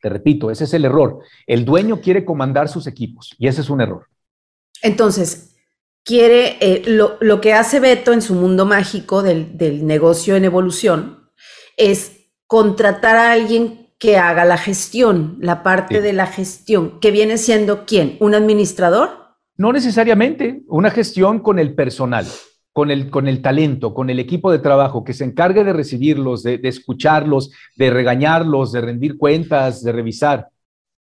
Te 0.00 0.08
repito, 0.08 0.50
ese 0.50 0.64
es 0.64 0.74
el 0.74 0.84
error. 0.84 1.20
El 1.46 1.64
dueño 1.64 2.00
quiere 2.00 2.24
comandar 2.24 2.68
sus 2.68 2.86
equipos 2.86 3.34
y 3.38 3.48
ese 3.48 3.62
es 3.62 3.70
un 3.70 3.80
error. 3.80 4.06
Entonces, 4.82 5.55
quiere, 6.06 6.56
eh, 6.60 6.84
lo, 6.86 7.40
que 7.40 7.52
hace 7.52 7.80
Beto 7.80 8.12
en 8.12 8.22
su 8.22 8.34
mundo 8.34 8.64
mágico 8.64 9.22
del, 9.22 9.84
negocio 9.84 10.36
en 10.36 10.44
evolución 10.44 11.28
es 11.76 12.30
contratar 12.46 13.16
a 13.16 13.32
alguien 13.32 13.90
que 13.98 14.16
haga 14.16 14.44
la 14.44 14.56
gestión, 14.56 15.36
la 15.40 15.62
parte 15.62 16.00
de 16.00 16.12
la 16.12 16.26
gestión, 16.26 17.00
que 17.00 17.10
viene 17.10 17.38
siendo 17.38 17.84
quién, 17.86 18.16
un 18.20 18.34
administrador. 18.34 19.34
No 19.56 19.72
necesariamente, 19.72 20.62
una 20.68 20.90
gestión 20.90 21.40
con 21.40 21.58
el 21.58 21.74
personal. 21.74 22.26
con 22.72 22.90
el, 22.90 23.08
con 23.08 23.26
el 23.26 23.40
talento, 23.40 23.94
con 23.94 24.10
el 24.10 24.18
equipo 24.18 24.52
de 24.52 24.58
trabajo 24.58 25.02
que 25.02 25.14
se 25.14 25.24
encargue 25.24 25.64
de 25.64 25.72
recibirlos, 25.72 26.42
de, 26.42 26.60
escucharlos, 26.62 27.50
de 27.74 27.88
regañarlos, 27.88 28.70
de 28.70 28.82
rendir 28.82 29.16
cuentas, 29.16 29.82
de 29.82 29.92
revisar. 29.92 30.50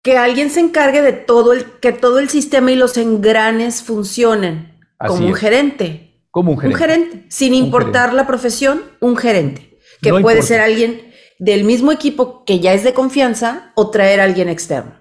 Que 0.03 0.19
alguien 0.19 0.51
se 0.51 0.59
encargue 0.59 1.03
de 1.03 1.13
todo 1.13 1.53
el, 1.53 1.65
que 1.81 1.93
todo 1.93 2.19
el 2.19 2.29
sistema 2.29 2.73
y 2.73 2.75
los 2.75 2.97
engranes 2.97 3.85
funcionen. 3.85 4.72
Como 5.09 5.27
un 5.27 5.35
gerente. 5.35 6.23
Como 6.31 6.53
un 6.53 6.59
gerente. 6.59 6.75
Un 6.75 6.81
gerente. 6.81 7.27
Sin 7.29 7.55
importar 7.55 8.15
la 8.15 8.27
profesión, 8.27 8.83
un 9.01 9.17
gerente. 9.17 9.79
Que 10.01 10.11
puede 10.11 10.43
ser 10.43 10.61
alguien 10.61 11.13
del 11.39 11.65
mismo 11.65 11.93
equipo 11.93 12.45
que 12.45 12.61
ya 12.61 12.73
es 12.73 12.85
de 12.85 12.95
confianza 12.95 13.73
o 13.75 13.91
traer 13.91 14.21
a 14.21 14.25
alguien 14.25 14.49
externo. 14.49 14.95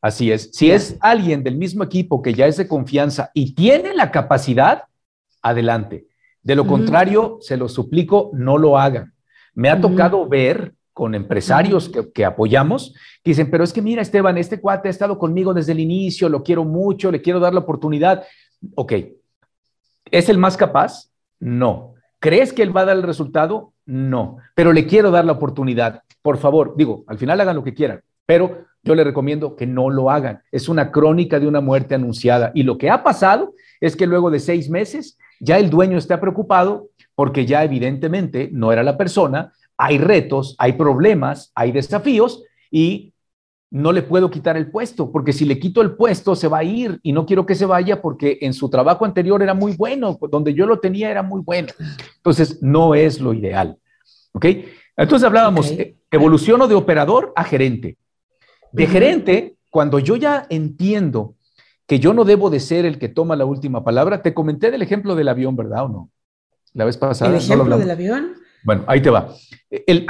Así 0.00 0.32
es. 0.32 0.50
Si 0.52 0.70
es 0.70 0.96
alguien 1.00 1.42
del 1.42 1.56
mismo 1.56 1.84
equipo 1.84 2.22
que 2.22 2.32
ya 2.32 2.46
es 2.46 2.56
de 2.56 2.68
confianza 2.68 3.30
y 3.34 3.54
tiene 3.54 3.94
la 3.94 4.10
capacidad, 4.10 4.84
adelante. 5.42 6.06
De 6.42 6.56
lo 6.56 6.66
contrario, 6.66 7.38
se 7.40 7.56
lo 7.56 7.68
suplico, 7.68 8.30
no 8.32 8.56
lo 8.56 8.78
hagan. 8.78 9.12
Me 9.54 9.68
ha 9.68 9.80
tocado 9.80 10.26
ver 10.26 10.74
con 10.92 11.14
empresarios 11.14 11.90
que, 12.14 12.24
apoyamos, 12.24 12.94
que 13.22 13.30
dicen, 13.30 13.50
pero 13.50 13.64
es 13.64 13.72
que 13.72 13.82
mira, 13.82 14.00
Esteban, 14.00 14.38
este 14.38 14.60
cuate 14.60 14.88
ha 14.88 14.90
estado 14.90 15.18
conmigo 15.18 15.52
desde 15.52 15.72
el 15.72 15.80
inicio, 15.80 16.28
lo 16.28 16.42
quiero 16.42 16.64
mucho, 16.64 17.10
le 17.10 17.20
quiero 17.20 17.40
dar 17.40 17.52
la 17.52 17.60
oportunidad. 17.60 18.24
Ok, 18.74 18.92
¿es 20.10 20.28
el 20.28 20.38
más 20.38 20.56
capaz? 20.56 21.10
No. 21.38 21.94
¿Crees 22.18 22.52
que 22.52 22.62
él 22.62 22.76
va 22.76 22.82
a 22.82 22.86
dar 22.86 22.96
el 22.96 23.02
resultado? 23.02 23.72
No, 23.86 24.36
pero 24.54 24.72
le 24.72 24.86
quiero 24.86 25.10
dar 25.10 25.24
la 25.24 25.32
oportunidad. 25.32 26.02
Por 26.22 26.36
favor, 26.36 26.74
digo, 26.76 27.04
al 27.06 27.18
final 27.18 27.40
hagan 27.40 27.56
lo 27.56 27.64
que 27.64 27.74
quieran, 27.74 28.02
pero 28.26 28.66
yo 28.82 28.94
le 28.94 29.04
recomiendo 29.04 29.56
que 29.56 29.66
no 29.66 29.90
lo 29.90 30.10
hagan. 30.10 30.42
Es 30.52 30.68
una 30.68 30.90
crónica 30.90 31.40
de 31.40 31.46
una 31.46 31.60
muerte 31.60 31.94
anunciada. 31.94 32.52
Y 32.54 32.62
lo 32.62 32.78
que 32.78 32.90
ha 32.90 33.02
pasado 33.02 33.54
es 33.80 33.96
que 33.96 34.06
luego 34.06 34.30
de 34.30 34.38
seis 34.38 34.68
meses 34.68 35.18
ya 35.40 35.58
el 35.58 35.70
dueño 35.70 35.98
está 35.98 36.20
preocupado 36.20 36.90
porque 37.14 37.46
ya 37.46 37.64
evidentemente 37.64 38.50
no 38.52 38.72
era 38.72 38.82
la 38.82 38.96
persona, 38.96 39.52
hay 39.76 39.98
retos, 39.98 40.54
hay 40.58 40.74
problemas, 40.74 41.52
hay 41.54 41.72
desafíos 41.72 42.44
y 42.70 43.12
no 43.70 43.92
le 43.92 44.02
puedo 44.02 44.30
quitar 44.30 44.56
el 44.56 44.70
puesto, 44.70 45.12
porque 45.12 45.32
si 45.32 45.44
le 45.44 45.58
quito 45.58 45.80
el 45.80 45.92
puesto 45.92 46.34
se 46.34 46.48
va 46.48 46.58
a 46.58 46.64
ir 46.64 46.98
y 47.02 47.12
no 47.12 47.24
quiero 47.24 47.46
que 47.46 47.54
se 47.54 47.66
vaya 47.66 48.02
porque 48.02 48.38
en 48.40 48.52
su 48.52 48.68
trabajo 48.68 49.04
anterior 49.04 49.42
era 49.42 49.54
muy 49.54 49.76
bueno, 49.76 50.18
donde 50.30 50.54
yo 50.54 50.66
lo 50.66 50.80
tenía 50.80 51.10
era 51.10 51.22
muy 51.22 51.40
bueno. 51.40 51.68
Entonces, 52.16 52.60
no 52.62 52.94
es 52.94 53.20
lo 53.20 53.32
ideal. 53.32 53.78
¿Ok? 54.32 54.46
Entonces 54.96 55.26
hablábamos, 55.26 55.70
okay. 55.70 55.96
evoluciono 56.10 56.66
de 56.68 56.74
operador 56.74 57.32
a 57.36 57.44
gerente. 57.44 57.96
De 58.72 58.86
gerente, 58.86 59.56
cuando 59.70 59.98
yo 59.98 60.16
ya 60.16 60.46
entiendo 60.50 61.36
que 61.90 61.98
yo 61.98 62.14
no 62.14 62.24
debo 62.24 62.50
de 62.50 62.60
ser 62.60 62.86
el 62.86 63.00
que 63.00 63.08
toma 63.08 63.34
la 63.34 63.44
última 63.44 63.82
palabra. 63.82 64.22
Te 64.22 64.32
comenté 64.32 64.70
del 64.70 64.80
ejemplo 64.80 65.16
del 65.16 65.26
avión, 65.26 65.56
¿verdad 65.56 65.86
o 65.86 65.88
no? 65.88 66.10
La 66.72 66.84
vez 66.84 66.96
pasada. 66.96 67.32
¿El 67.32 67.38
ejemplo 67.38 67.78
del 67.78 67.90
avión? 67.90 68.34
Bueno, 68.62 68.84
ahí 68.86 69.02
te 69.02 69.10
va. 69.10 69.34
El, 69.68 70.06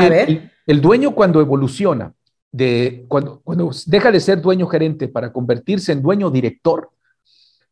el, 0.66 0.80
dueño 0.82 1.14
cuando 1.14 1.40
evoluciona, 1.40 2.12
de, 2.52 3.04
cuando, 3.08 3.40
cuando 3.40 3.70
deja 3.86 4.10
de 4.10 4.20
ser 4.20 4.40
dueño 4.40 4.66
gerente 4.66 5.08
para 5.08 5.32
convertirse 5.32 5.92
en 5.92 6.02
dueño 6.02 6.30
director, 6.30 6.90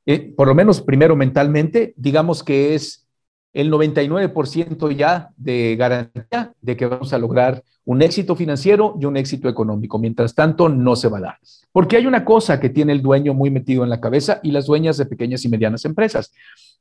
eh, 0.07 0.33
por 0.37 0.49
lo 0.49 0.55
menos 0.55 0.81
primero 0.81 1.17
mentalmente, 1.17 1.93
digamos 1.97 2.43
que 2.43 2.75
es 2.75 3.07
el 3.53 3.71
99% 3.71 4.91
ya 4.97 5.31
de 5.37 5.77
garantía 5.77 6.53
de 6.61 6.77
que 6.77 6.87
vamos 6.87 7.13
a 7.13 7.19
lograr 7.19 7.63
un 7.85 8.03
éxito 8.03 8.37
financiero 8.37 8.97
y 9.01 9.07
un 9.07 9.17
éxito 9.17 9.49
económico. 9.49 9.99
Mientras 9.99 10.35
tanto, 10.35 10.69
no 10.69 10.95
se 10.95 11.09
va 11.09 11.19
a 11.19 11.23
dar. 11.23 11.39
Porque 11.73 11.97
hay 11.97 12.07
una 12.07 12.25
cosa 12.25 12.61
que 12.61 12.69
tiene 12.69 12.93
el 12.93 13.03
dueño 13.03 13.35
muy 13.35 13.51
metido 13.51 13.85
en 13.85 13.91
la 13.91 14.01
cabeza 14.01 14.41
y 14.43 14.51
las 14.51 14.67
dueñas 14.67 14.97
de 14.97 15.07
pequeñas 15.07 15.45
y 15.45 15.49
medianas 15.49 15.85
empresas, 15.85 16.33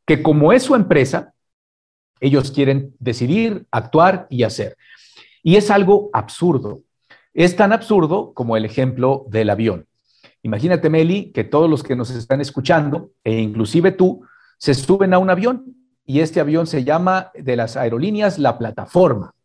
que 0.05 0.21
como 0.21 0.51
es 0.51 0.63
su 0.63 0.75
empresa, 0.75 1.33
ellos 2.19 2.51
quieren 2.51 2.93
decidir, 2.99 3.65
actuar 3.71 4.27
y 4.29 4.43
hacer. 4.43 4.75
Y 5.43 5.55
es 5.55 5.71
algo 5.71 6.09
absurdo. 6.13 6.81
Es 7.37 7.55
tan 7.55 7.71
absurdo 7.71 8.33
como 8.33 8.57
el 8.57 8.65
ejemplo 8.65 9.27
del 9.29 9.51
avión. 9.51 9.85
Imagínate, 10.41 10.89
Meli, 10.89 11.31
que 11.31 11.43
todos 11.43 11.69
los 11.69 11.83
que 11.83 11.95
nos 11.95 12.09
están 12.09 12.41
escuchando, 12.41 13.11
e 13.23 13.39
inclusive 13.39 13.91
tú, 13.91 14.23
se 14.57 14.73
suben 14.73 15.13
a 15.13 15.19
un 15.19 15.29
avión 15.29 15.63
y 16.03 16.21
este 16.21 16.39
avión 16.39 16.65
se 16.65 16.83
llama 16.83 17.29
de 17.35 17.55
las 17.55 17.77
aerolíneas 17.77 18.39
La 18.39 18.57
Plataforma. 18.57 19.35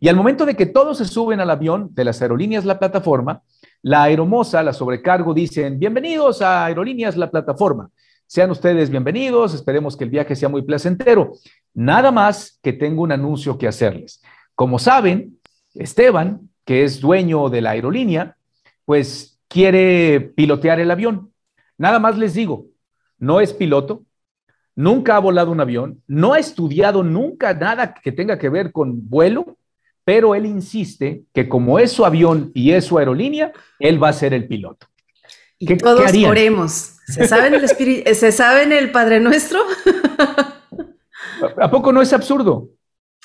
Y 0.00 0.08
al 0.08 0.16
momento 0.16 0.44
de 0.44 0.54
que 0.54 0.66
todos 0.66 0.98
se 0.98 1.06
suben 1.06 1.40
al 1.40 1.48
avión 1.48 1.94
de 1.94 2.04
las 2.04 2.20
aerolíneas 2.20 2.66
La 2.66 2.78
Plataforma, 2.78 3.40
la 3.80 4.02
aeromoza, 4.02 4.62
la 4.62 4.74
sobrecargo, 4.74 5.32
dicen, 5.32 5.78
bienvenidos 5.78 6.42
a 6.42 6.66
Aerolíneas 6.66 7.16
La 7.16 7.30
Plataforma. 7.30 7.88
Sean 8.26 8.50
ustedes 8.50 8.90
bienvenidos, 8.90 9.54
esperemos 9.54 9.96
que 9.96 10.04
el 10.04 10.10
viaje 10.10 10.36
sea 10.36 10.50
muy 10.50 10.60
placentero. 10.60 11.32
Nada 11.72 12.12
más 12.12 12.58
que 12.62 12.74
tengo 12.74 13.00
un 13.00 13.12
anuncio 13.12 13.56
que 13.56 13.66
hacerles. 13.66 14.20
Como 14.54 14.78
saben, 14.78 15.40
Esteban, 15.72 16.50
que 16.64 16.84
es 16.84 17.00
dueño 17.00 17.48
de 17.48 17.60
la 17.60 17.70
aerolínea, 17.70 18.36
pues 18.84 19.38
quiere 19.48 20.20
pilotear 20.20 20.80
el 20.80 20.90
avión. 20.90 21.32
Nada 21.78 21.98
más 21.98 22.16
les 22.18 22.34
digo, 22.34 22.66
no 23.18 23.40
es 23.40 23.52
piloto, 23.52 24.04
nunca 24.74 25.16
ha 25.16 25.20
volado 25.20 25.50
un 25.50 25.60
avión, 25.60 26.02
no 26.06 26.32
ha 26.34 26.38
estudiado 26.38 27.02
nunca 27.02 27.54
nada 27.54 27.94
que 27.94 28.12
tenga 28.12 28.38
que 28.38 28.48
ver 28.48 28.72
con 28.72 29.08
vuelo, 29.08 29.56
pero 30.04 30.34
él 30.34 30.46
insiste 30.46 31.24
que 31.32 31.48
como 31.48 31.78
es 31.78 31.92
su 31.92 32.04
avión 32.04 32.50
y 32.54 32.72
es 32.72 32.84
su 32.84 32.98
aerolínea, 32.98 33.52
él 33.78 34.02
va 34.02 34.08
a 34.10 34.12
ser 34.12 34.34
el 34.34 34.46
piloto. 34.46 34.86
Y 35.58 35.76
todos 35.76 36.12
oremos. 36.26 36.96
¿Se 37.06 37.28
sabe 37.28 37.48
en 37.48 37.54
el, 37.54 37.68
¿Se 38.14 38.32
sabe 38.32 38.62
en 38.62 38.72
el 38.72 38.90
Padre 38.90 39.20
Nuestro? 39.20 39.60
¿A 41.60 41.70
poco 41.70 41.92
no 41.92 42.02
es 42.02 42.12
absurdo? 42.12 42.68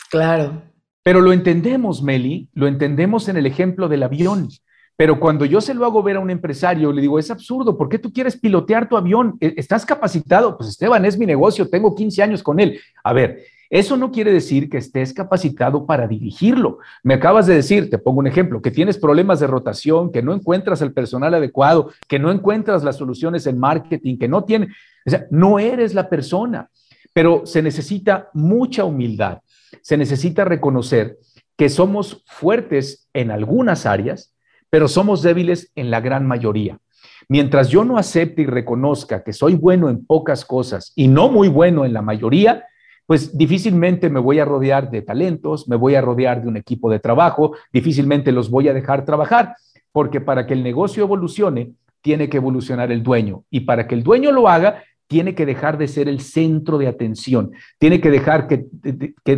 Claro. 0.09 0.68
Pero 1.09 1.21
lo 1.21 1.33
entendemos, 1.33 2.03
Meli, 2.03 2.49
lo 2.53 2.67
entendemos 2.67 3.29
en 3.29 3.37
el 3.37 3.47
ejemplo 3.47 3.87
del 3.87 4.03
avión. 4.03 4.47
Pero 4.95 5.19
cuando 5.19 5.43
yo 5.43 5.59
se 5.59 5.73
lo 5.73 5.83
hago 5.87 6.03
ver 6.03 6.17
a 6.17 6.19
un 6.19 6.29
empresario, 6.29 6.93
le 6.93 7.01
digo, 7.01 7.17
es 7.17 7.31
absurdo, 7.31 7.79
¿por 7.79 7.89
qué 7.89 7.97
tú 7.97 8.13
quieres 8.13 8.39
pilotear 8.39 8.87
tu 8.87 8.95
avión? 8.95 9.35
¿E-, 9.39 9.55
¿Estás 9.57 9.87
capacitado? 9.87 10.55
Pues 10.55 10.69
Esteban, 10.69 11.03
es 11.05 11.17
mi 11.17 11.25
negocio, 11.25 11.67
tengo 11.67 11.95
15 11.95 12.21
años 12.21 12.43
con 12.43 12.59
él. 12.59 12.79
A 13.03 13.11
ver, 13.13 13.39
eso 13.71 13.97
no 13.97 14.11
quiere 14.11 14.31
decir 14.31 14.69
que 14.69 14.77
estés 14.77 15.11
capacitado 15.11 15.87
para 15.87 16.07
dirigirlo. 16.07 16.77
Me 17.01 17.15
acabas 17.15 17.47
de 17.47 17.55
decir, 17.55 17.89
te 17.89 17.97
pongo 17.97 18.19
un 18.19 18.27
ejemplo, 18.27 18.61
que 18.61 18.69
tienes 18.69 18.99
problemas 18.99 19.39
de 19.39 19.47
rotación, 19.47 20.11
que 20.11 20.21
no 20.21 20.31
encuentras 20.31 20.79
el 20.83 20.93
personal 20.93 21.33
adecuado, 21.33 21.89
que 22.07 22.19
no 22.19 22.29
encuentras 22.29 22.83
las 22.83 22.97
soluciones 22.97 23.47
en 23.47 23.57
marketing, 23.57 24.19
que 24.19 24.27
no 24.27 24.43
tiene, 24.43 24.67
o 25.07 25.09
sea, 25.09 25.25
no 25.31 25.57
eres 25.57 25.95
la 25.95 26.07
persona, 26.07 26.69
pero 27.13 27.47
se 27.47 27.63
necesita 27.63 28.29
mucha 28.35 28.83
humildad, 28.83 29.39
se 29.81 29.97
necesita 29.97 30.45
reconocer 30.45 31.17
que 31.57 31.69
somos 31.69 32.23
fuertes 32.25 33.09
en 33.13 33.31
algunas 33.31 33.85
áreas, 33.85 34.33
pero 34.69 34.87
somos 34.87 35.21
débiles 35.21 35.71
en 35.75 35.91
la 35.91 36.01
gran 36.01 36.25
mayoría. 36.25 36.79
Mientras 37.27 37.69
yo 37.69 37.83
no 37.83 37.97
acepte 37.97 38.43
y 38.43 38.45
reconozca 38.45 39.23
que 39.23 39.33
soy 39.33 39.55
bueno 39.55 39.89
en 39.89 40.05
pocas 40.05 40.45
cosas 40.45 40.93
y 40.95 41.07
no 41.07 41.29
muy 41.29 41.47
bueno 41.47 41.85
en 41.85 41.93
la 41.93 42.01
mayoría, 42.01 42.65
pues 43.05 43.37
difícilmente 43.37 44.09
me 44.09 44.19
voy 44.19 44.39
a 44.39 44.45
rodear 44.45 44.89
de 44.91 45.01
talentos, 45.01 45.67
me 45.67 45.75
voy 45.75 45.95
a 45.95 46.01
rodear 46.01 46.41
de 46.41 46.47
un 46.47 46.57
equipo 46.57 46.89
de 46.91 46.99
trabajo, 46.99 47.55
difícilmente 47.73 48.31
los 48.31 48.49
voy 48.49 48.67
a 48.67 48.73
dejar 48.73 49.03
trabajar, 49.03 49.55
porque 49.91 50.21
para 50.21 50.45
que 50.45 50.53
el 50.53 50.63
negocio 50.63 51.03
evolucione, 51.03 51.73
tiene 52.01 52.29
que 52.29 52.37
evolucionar 52.37 52.91
el 52.91 53.03
dueño. 53.03 53.43
Y 53.49 53.61
para 53.61 53.87
que 53.87 53.95
el 53.95 54.03
dueño 54.03 54.31
lo 54.31 54.47
haga, 54.47 54.83
tiene 55.09 55.33
que 55.33 55.47
dejar 55.47 55.79
de 55.79 55.87
ser 55.87 56.07
el 56.07 56.21
centro 56.21 56.77
de 56.77 56.87
atención, 56.87 57.51
tiene 57.79 57.99
que 57.99 58.11
dejar 58.11 58.47
que, 58.47 58.67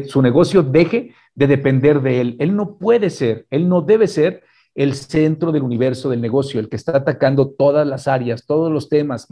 su 0.06 0.22
negocio 0.22 0.64
deje 0.64 1.16
de 1.34 1.48
depender 1.48 2.02
de 2.02 2.20
él. 2.20 2.36
Él 2.40 2.58
no 2.58 2.78
puede 2.78 3.10
ser, 3.10 3.48
él 3.50 3.70
no 3.70 3.82
debe 3.82 4.08
ser 4.08 4.44
el 4.76 4.96
centro 4.96 5.54
del 5.54 5.64
universo 5.64 6.10
del 6.10 6.20
negocio, 6.20 6.60
el 6.60 6.68
que 6.68 6.76
está 6.76 6.98
atacando 6.98 7.50
todas 7.50 7.88
las 7.88 8.10
áreas, 8.10 8.46
todos 8.46 8.70
los 8.70 8.90
temas, 8.90 9.26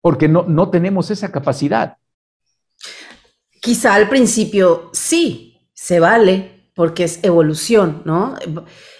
porque 0.00 0.26
no, 0.26 0.44
no 0.44 0.70
tenemos 0.70 1.10
esa 1.10 1.30
capacidad. 1.30 1.98
Quizá 3.60 3.94
al 3.94 4.08
principio 4.08 4.88
sí, 4.94 5.68
se 5.74 6.00
vale, 6.00 6.55
porque 6.76 7.04
es 7.04 7.20
evolución, 7.24 8.02
¿no? 8.04 8.36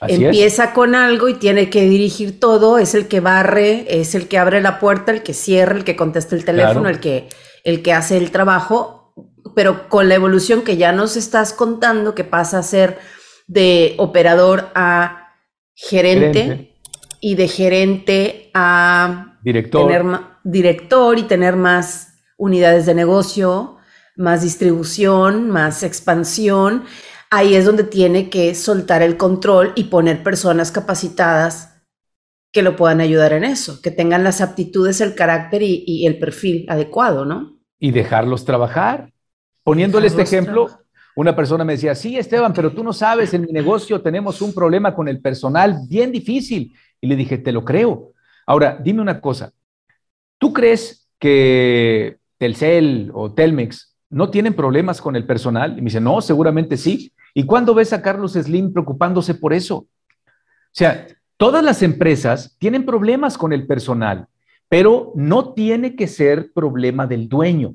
Empieza 0.01 0.73
con 0.73 0.95
algo 0.95 1.29
y 1.29 1.35
tiene 1.35 1.69
que 1.69 1.83
dirigir 1.83 2.41
todo, 2.41 2.79
es 2.79 2.95
el 2.95 3.07
que 3.07 3.21
barre, 3.21 3.85
es 3.89 4.15
el 4.15 4.29
que 4.29 4.39
abre 4.39 4.63
la 4.63 4.81
puerta, 4.81 5.13
el 5.13 5.23
que 5.23 5.35
cierra, 5.35 5.77
el 5.77 5.85
que 5.85 5.95
contesta 5.95 6.35
el 6.35 6.47
teléfono, 6.47 6.89
el, 6.89 7.01
que, 7.01 7.29
el 7.65 7.83
que 7.83 7.93
hace 7.93 8.17
el 8.17 8.31
trabajo, 8.31 9.13
pero 9.55 9.91
con 9.91 10.09
la 10.09 10.15
evolución 10.15 10.63
que 10.63 10.79
ya 10.79 10.93
nos 10.93 11.19
estás 11.19 11.53
contando, 11.53 12.15
que 12.15 12.25
pasa 12.25 12.61
a 12.61 12.63
ser 12.63 12.99
de 13.47 13.95
operador 13.99 14.71
a 14.75 15.35
gerente, 15.75 16.73
y 17.21 17.35
de 17.35 17.49
gerente 17.49 18.51
a 18.55 19.37
director. 19.43 19.87
Tener 19.87 20.21
director 20.45 21.19
y 21.19 21.25
tener 21.25 21.57
más 21.57 22.15
unidades 22.39 22.87
de 22.87 22.95
negocio, 22.95 23.77
más 24.17 24.43
distribución, 24.43 25.51
más 25.51 25.83
expansión. 25.83 26.85
Ahí 27.37 27.55
es 27.55 27.67
donde 27.67 27.85
tiene 27.85 28.31
que 28.31 28.55
soltar 28.55 29.03
el 29.03 29.19
control 29.19 29.75
y 29.77 29.85
poner 29.85 30.23
personas 30.23 30.73
capacitadas 30.73 31.83
que 32.51 32.63
lo 32.63 32.77
puedan 32.77 33.03
ayudar 33.03 33.35
en 33.35 33.45
eso, 33.45 33.83
que 33.83 33.91
tengan 33.91 34.25
las 34.25 34.41
aptitudes, 34.41 35.03
el 35.03 35.15
carácter 35.15 35.63
y, 35.63 35.85
y 35.87 36.07
el 36.07 36.19
perfil 36.19 36.65
adecuado, 36.67 37.27
¿no? 37.27 37.59
Y 37.79 37.91
dejarlos 37.91 38.47
trabajar, 38.47 39.13
poniéndole 39.63 40.07
este 40.07 40.23
ejemplo, 40.23 40.81
una 41.15 41.37
persona 41.37 41.63
me 41.63 41.75
decía, 41.75 41.95
sí, 41.95 42.17
Esteban, 42.17 42.55
pero 42.55 42.73
tú 42.73 42.83
no 42.83 42.95
sabes, 42.95 43.35
en 43.35 43.43
mi 43.43 43.53
negocio 43.53 44.01
tenemos 44.01 44.41
un 44.41 44.55
problema 44.55 44.95
con 44.95 45.07
el 45.07 45.21
personal 45.21 45.81
bien 45.91 46.13
difícil. 46.13 46.75
Y 47.03 47.07
le 47.07 47.17
dije, 47.17 47.37
te 47.37 47.53
lo 47.53 47.67
creo. 47.67 48.15
Ahora, 48.47 48.79
dime 48.83 49.03
una 49.03 49.21
cosa, 49.21 49.53
¿tú 50.39 50.55
crees 50.55 51.07
que 51.19 52.17
Telcel 52.39 53.11
o 53.13 53.35
Telmex 53.35 53.95
no 54.09 54.31
tienen 54.31 54.55
problemas 54.55 55.03
con 55.03 55.17
el 55.17 55.27
personal? 55.27 55.73
Y 55.73 55.83
me 55.83 55.91
dice, 55.91 56.01
no, 56.01 56.23
seguramente 56.23 56.79
sí. 56.79 57.13
¿Y 57.39 57.43
cuándo 57.45 57.75
ves 57.75 57.93
a 57.93 58.01
Carlos 58.01 58.33
Slim 58.33 58.73
preocupándose 58.73 59.35
por 59.35 59.53
eso? 59.53 59.77
O 59.77 59.89
sea, 60.73 61.07
todas 61.37 61.63
las 61.63 61.83
empresas 61.83 62.57
tienen 62.59 62.87
problemas 62.87 63.37
con 63.37 63.53
el 63.53 63.67
personal, 63.67 64.27
pero 64.71 65.13
no 65.15 65.53
tiene 65.53 65.97
que 65.97 66.07
ser 66.07 66.51
problema 66.55 67.07
del 67.07 67.29
dueño. 67.29 67.75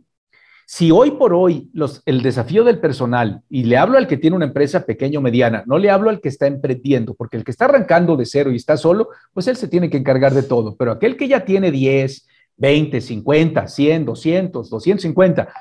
Si 0.65 0.89
hoy 0.89 1.11
por 1.11 1.35
hoy 1.35 1.69
el 2.07 2.23
desafío 2.23 2.63
del 2.63 2.79
personal, 2.79 3.43
y 3.49 3.65
le 3.65 3.77
hablo 3.77 3.99
al 3.99 4.07
que 4.07 4.17
tiene 4.17 4.35
una 4.35 4.45
empresa 4.45 4.83
pequeña 4.83 5.19
o 5.19 5.21
mediana, 5.21 5.63
no 5.67 5.77
le 5.77 5.91
hablo 5.91 6.09
al 6.09 6.21
que 6.21 6.29
está 6.29 6.47
emprendiendo, 6.47 7.13
porque 7.13 7.37
el 7.37 7.43
que 7.43 7.51
está 7.51 7.65
arrancando 7.65 8.17
de 8.17 8.25
cero 8.25 8.51
y 8.51 8.55
está 8.55 8.77
solo, 8.77 9.09
pues 9.31 9.45
él 9.45 9.57
se 9.57 9.67
tiene 9.67 9.91
que 9.91 9.97
encargar 9.97 10.33
de 10.33 10.41
todo, 10.41 10.75
pero 10.75 10.91
aquel 10.91 11.15
que 11.15 11.27
ya 11.27 11.45
tiene 11.45 11.69
10, 11.69 12.27
20, 12.57 12.99
50, 12.99 13.67
100, 13.67 14.05
200, 14.05 14.69
250, 14.71 15.53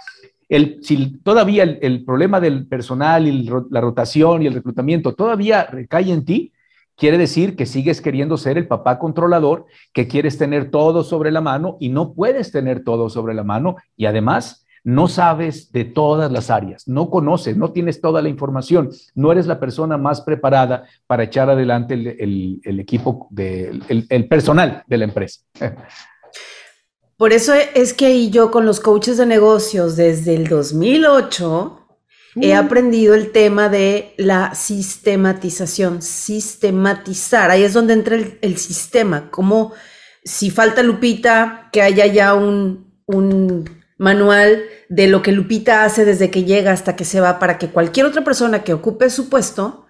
el, 0.50 0.80
si 0.82 1.18
todavía 1.18 1.62
el, 1.62 2.04
problema 2.04 2.40
del 2.40 2.66
personal 2.66 3.26
y 3.26 3.48
la 3.70 3.80
rotación 3.80 4.42
y 4.42 4.46
el 4.46 4.54
reclutamiento 4.54 5.14
todavía 5.14 5.64
recae 5.64 6.10
en 6.10 6.24
ti, 6.24 6.52
quiere 6.96 7.16
decir 7.18 7.56
que 7.56 7.66
sigues 7.66 8.00
queriendo 8.00 8.36
ser 8.36 8.58
el 8.58 8.66
papá 8.66 8.98
controlador, 8.98 9.66
que 9.92 10.08
quieres 10.08 10.36
tener 10.36 10.70
todo 10.70 11.04
sobre 11.04 11.30
la 11.30 11.40
mano 11.40 11.76
y 11.80 11.88
no 11.88 12.12
puedes 12.12 12.50
tener 12.50 12.82
todo 12.82 13.08
sobre 13.08 13.32
la 13.32 13.44
mano 13.44 13.76
y 13.96 14.06
además 14.06 14.66
no 14.82 15.08
sabes 15.08 15.70
de 15.72 15.84
todas 15.84 16.32
las 16.32 16.50
áreas, 16.50 16.88
no 16.88 17.10
conoces, 17.10 17.56
no 17.56 17.70
tienes 17.70 18.00
toda 18.00 18.20
la 18.20 18.28
información, 18.28 18.90
no 19.14 19.30
eres 19.30 19.46
la 19.46 19.60
persona 19.60 19.98
más 19.98 20.22
preparada 20.22 20.84
para 21.06 21.24
echar 21.24 21.48
adelante 21.48 21.94
el, 21.94 22.80
equipo, 22.80 23.28
de, 23.30 23.78
el, 23.88 24.26
personal 24.26 24.82
de 24.86 24.98
la 24.98 25.04
empresa. 25.04 25.42
Por 27.20 27.34
eso 27.34 27.52
es 27.52 27.92
que 27.92 28.30
yo 28.30 28.50
con 28.50 28.64
los 28.64 28.80
coaches 28.80 29.18
de 29.18 29.26
negocios 29.26 29.94
desde 29.94 30.34
el 30.34 30.48
2008 30.48 31.86
he 32.40 32.54
aprendido 32.54 33.14
el 33.14 33.30
tema 33.30 33.68
de 33.68 34.14
la 34.16 34.54
sistematización, 34.54 36.00
sistematizar. 36.00 37.50
Ahí 37.50 37.62
es 37.62 37.74
donde 37.74 37.92
entra 37.92 38.16
el, 38.16 38.56
sistema, 38.56 39.30
como 39.30 39.74
si 40.24 40.50
falta 40.50 40.82
Lupita, 40.82 41.68
que 41.74 41.82
haya 41.82 42.06
ya 42.06 42.32
un, 42.32 43.02
un 43.04 43.68
manual 43.98 44.62
de 44.88 45.06
lo 45.06 45.20
que 45.20 45.32
Lupita 45.32 45.84
hace 45.84 46.06
desde 46.06 46.30
que 46.30 46.44
llega 46.44 46.72
hasta 46.72 46.96
que 46.96 47.04
se 47.04 47.20
va 47.20 47.38
para 47.38 47.58
que 47.58 47.68
cualquier 47.68 48.06
otra 48.06 48.24
persona 48.24 48.64
que 48.64 48.72
ocupe 48.72 49.10
su 49.10 49.28
puesto 49.28 49.84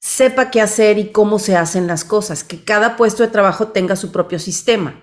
sepa 0.00 0.50
qué 0.50 0.60
hacer 0.60 0.98
y 0.98 1.12
cómo 1.12 1.38
se 1.38 1.56
hacen 1.56 1.86
las 1.86 2.04
cosas, 2.04 2.42
que 2.42 2.64
cada 2.64 2.96
puesto 2.96 3.22
de 3.22 3.28
trabajo 3.28 3.68
tenga 3.68 3.94
su 3.94 4.10
propio 4.10 4.40
sistema 4.40 5.00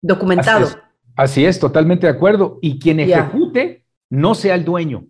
documentado. 0.00 0.93
Así 1.16 1.44
es, 1.44 1.60
totalmente 1.60 2.06
de 2.06 2.12
acuerdo. 2.12 2.58
Y 2.60 2.78
quien 2.78 3.00
ejecute 3.00 3.84
no 4.10 4.34
sea 4.34 4.54
el 4.54 4.64
dueño, 4.64 5.06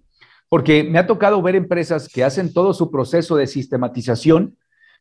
porque 0.49 0.85
me 0.85 0.99
ha 0.99 1.07
tocado 1.07 1.41
ver 1.43 1.57
empresas 1.57 2.09
que 2.09 2.25
hacen 2.25 2.53
todo 2.53 2.75
su 2.75 2.91
proceso 2.91 3.37
de 3.37 3.47
sistematización, 3.47 4.57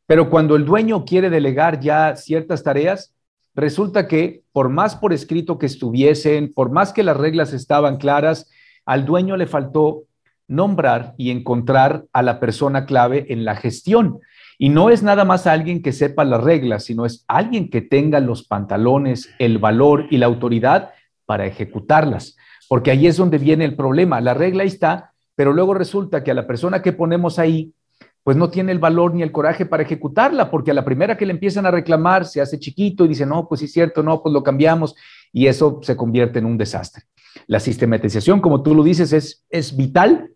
pero 0.05 0.29
cuando 0.29 0.55
el 0.55 0.65
dueño 0.65 1.05
quiere 1.05 1.29
delegar 1.29 1.79
ya 1.79 2.15
ciertas 2.15 2.63
tareas, 2.63 3.15
resulta 3.55 4.07
que 4.07 4.43
por 4.51 4.69
más 4.69 4.95
por 4.95 5.13
escrito 5.13 5.57
que 5.57 5.65
estuviesen, 5.65 6.51
por 6.53 6.71
más 6.71 6.91
que 6.91 7.03
las 7.03 7.17
reglas 7.17 7.53
estaban 7.53 7.97
claras, 7.97 8.49
al 8.85 9.05
dueño 9.05 9.37
le 9.37 9.47
faltó 9.47 10.03
nombrar 10.47 11.13
y 11.17 11.31
encontrar 11.31 12.05
a 12.11 12.21
la 12.21 12.39
persona 12.39 12.85
clave 12.85 13.25
en 13.29 13.45
la 13.45 13.55
gestión. 13.55 14.19
Y 14.57 14.69
no 14.69 14.89
es 14.89 15.03
nada 15.03 15.25
más 15.25 15.47
alguien 15.47 15.81
que 15.81 15.91
sepa 15.91 16.23
las 16.23 16.43
reglas, 16.43 16.85
sino 16.85 17.05
es 17.05 17.25
alguien 17.27 17.69
que 17.69 17.81
tenga 17.81 18.19
los 18.19 18.43
pantalones, 18.47 19.29
el 19.39 19.57
valor 19.57 20.05
y 20.09 20.17
la 20.17 20.25
autoridad 20.25 20.91
para 21.25 21.45
ejecutarlas. 21.45 22.35
Porque 22.69 22.91
ahí 22.91 23.07
es 23.07 23.17
donde 23.17 23.37
viene 23.37 23.65
el 23.65 23.75
problema. 23.75 24.21
La 24.21 24.33
regla 24.33 24.63
está, 24.63 25.13
pero 25.35 25.53
luego 25.53 25.73
resulta 25.73 26.23
que 26.23 26.31
a 26.31 26.35
la 26.35 26.47
persona 26.47 26.81
que 26.81 26.93
ponemos 26.93 27.39
ahí 27.39 27.73
pues 28.23 28.37
no 28.37 28.49
tiene 28.49 28.71
el 28.71 28.79
valor 28.79 29.13
ni 29.13 29.21
el 29.21 29.33
coraje 29.33 29.65
para 29.65 29.83
ejecutarla, 29.83 30.49
porque 30.49 30.71
a 30.71 30.73
la 30.73 30.85
primera 30.85 31.17
que 31.17 31.25
le 31.25 31.33
empiezan 31.33 31.65
a 31.65 31.71
reclamar 31.71 32.25
se 32.25 32.39
hace 32.39 32.57
chiquito 32.57 33.03
y 33.03 33.09
dice, 33.09 33.25
no, 33.25 33.47
pues 33.49 33.59
sí 33.59 33.65
es 33.65 33.73
cierto, 33.73 34.01
no, 34.01 34.23
pues 34.23 34.31
lo 34.31 34.43
cambiamos 34.43 34.95
y 35.33 35.47
eso 35.47 35.79
se 35.83 35.97
convierte 35.97 36.39
en 36.39 36.45
un 36.45 36.57
desastre. 36.57 37.03
La 37.47 37.59
sistematización, 37.59 38.39
como 38.39 38.63
tú 38.63 38.73
lo 38.75 38.83
dices, 38.83 39.11
es, 39.11 39.45
es 39.49 39.75
vital 39.75 40.31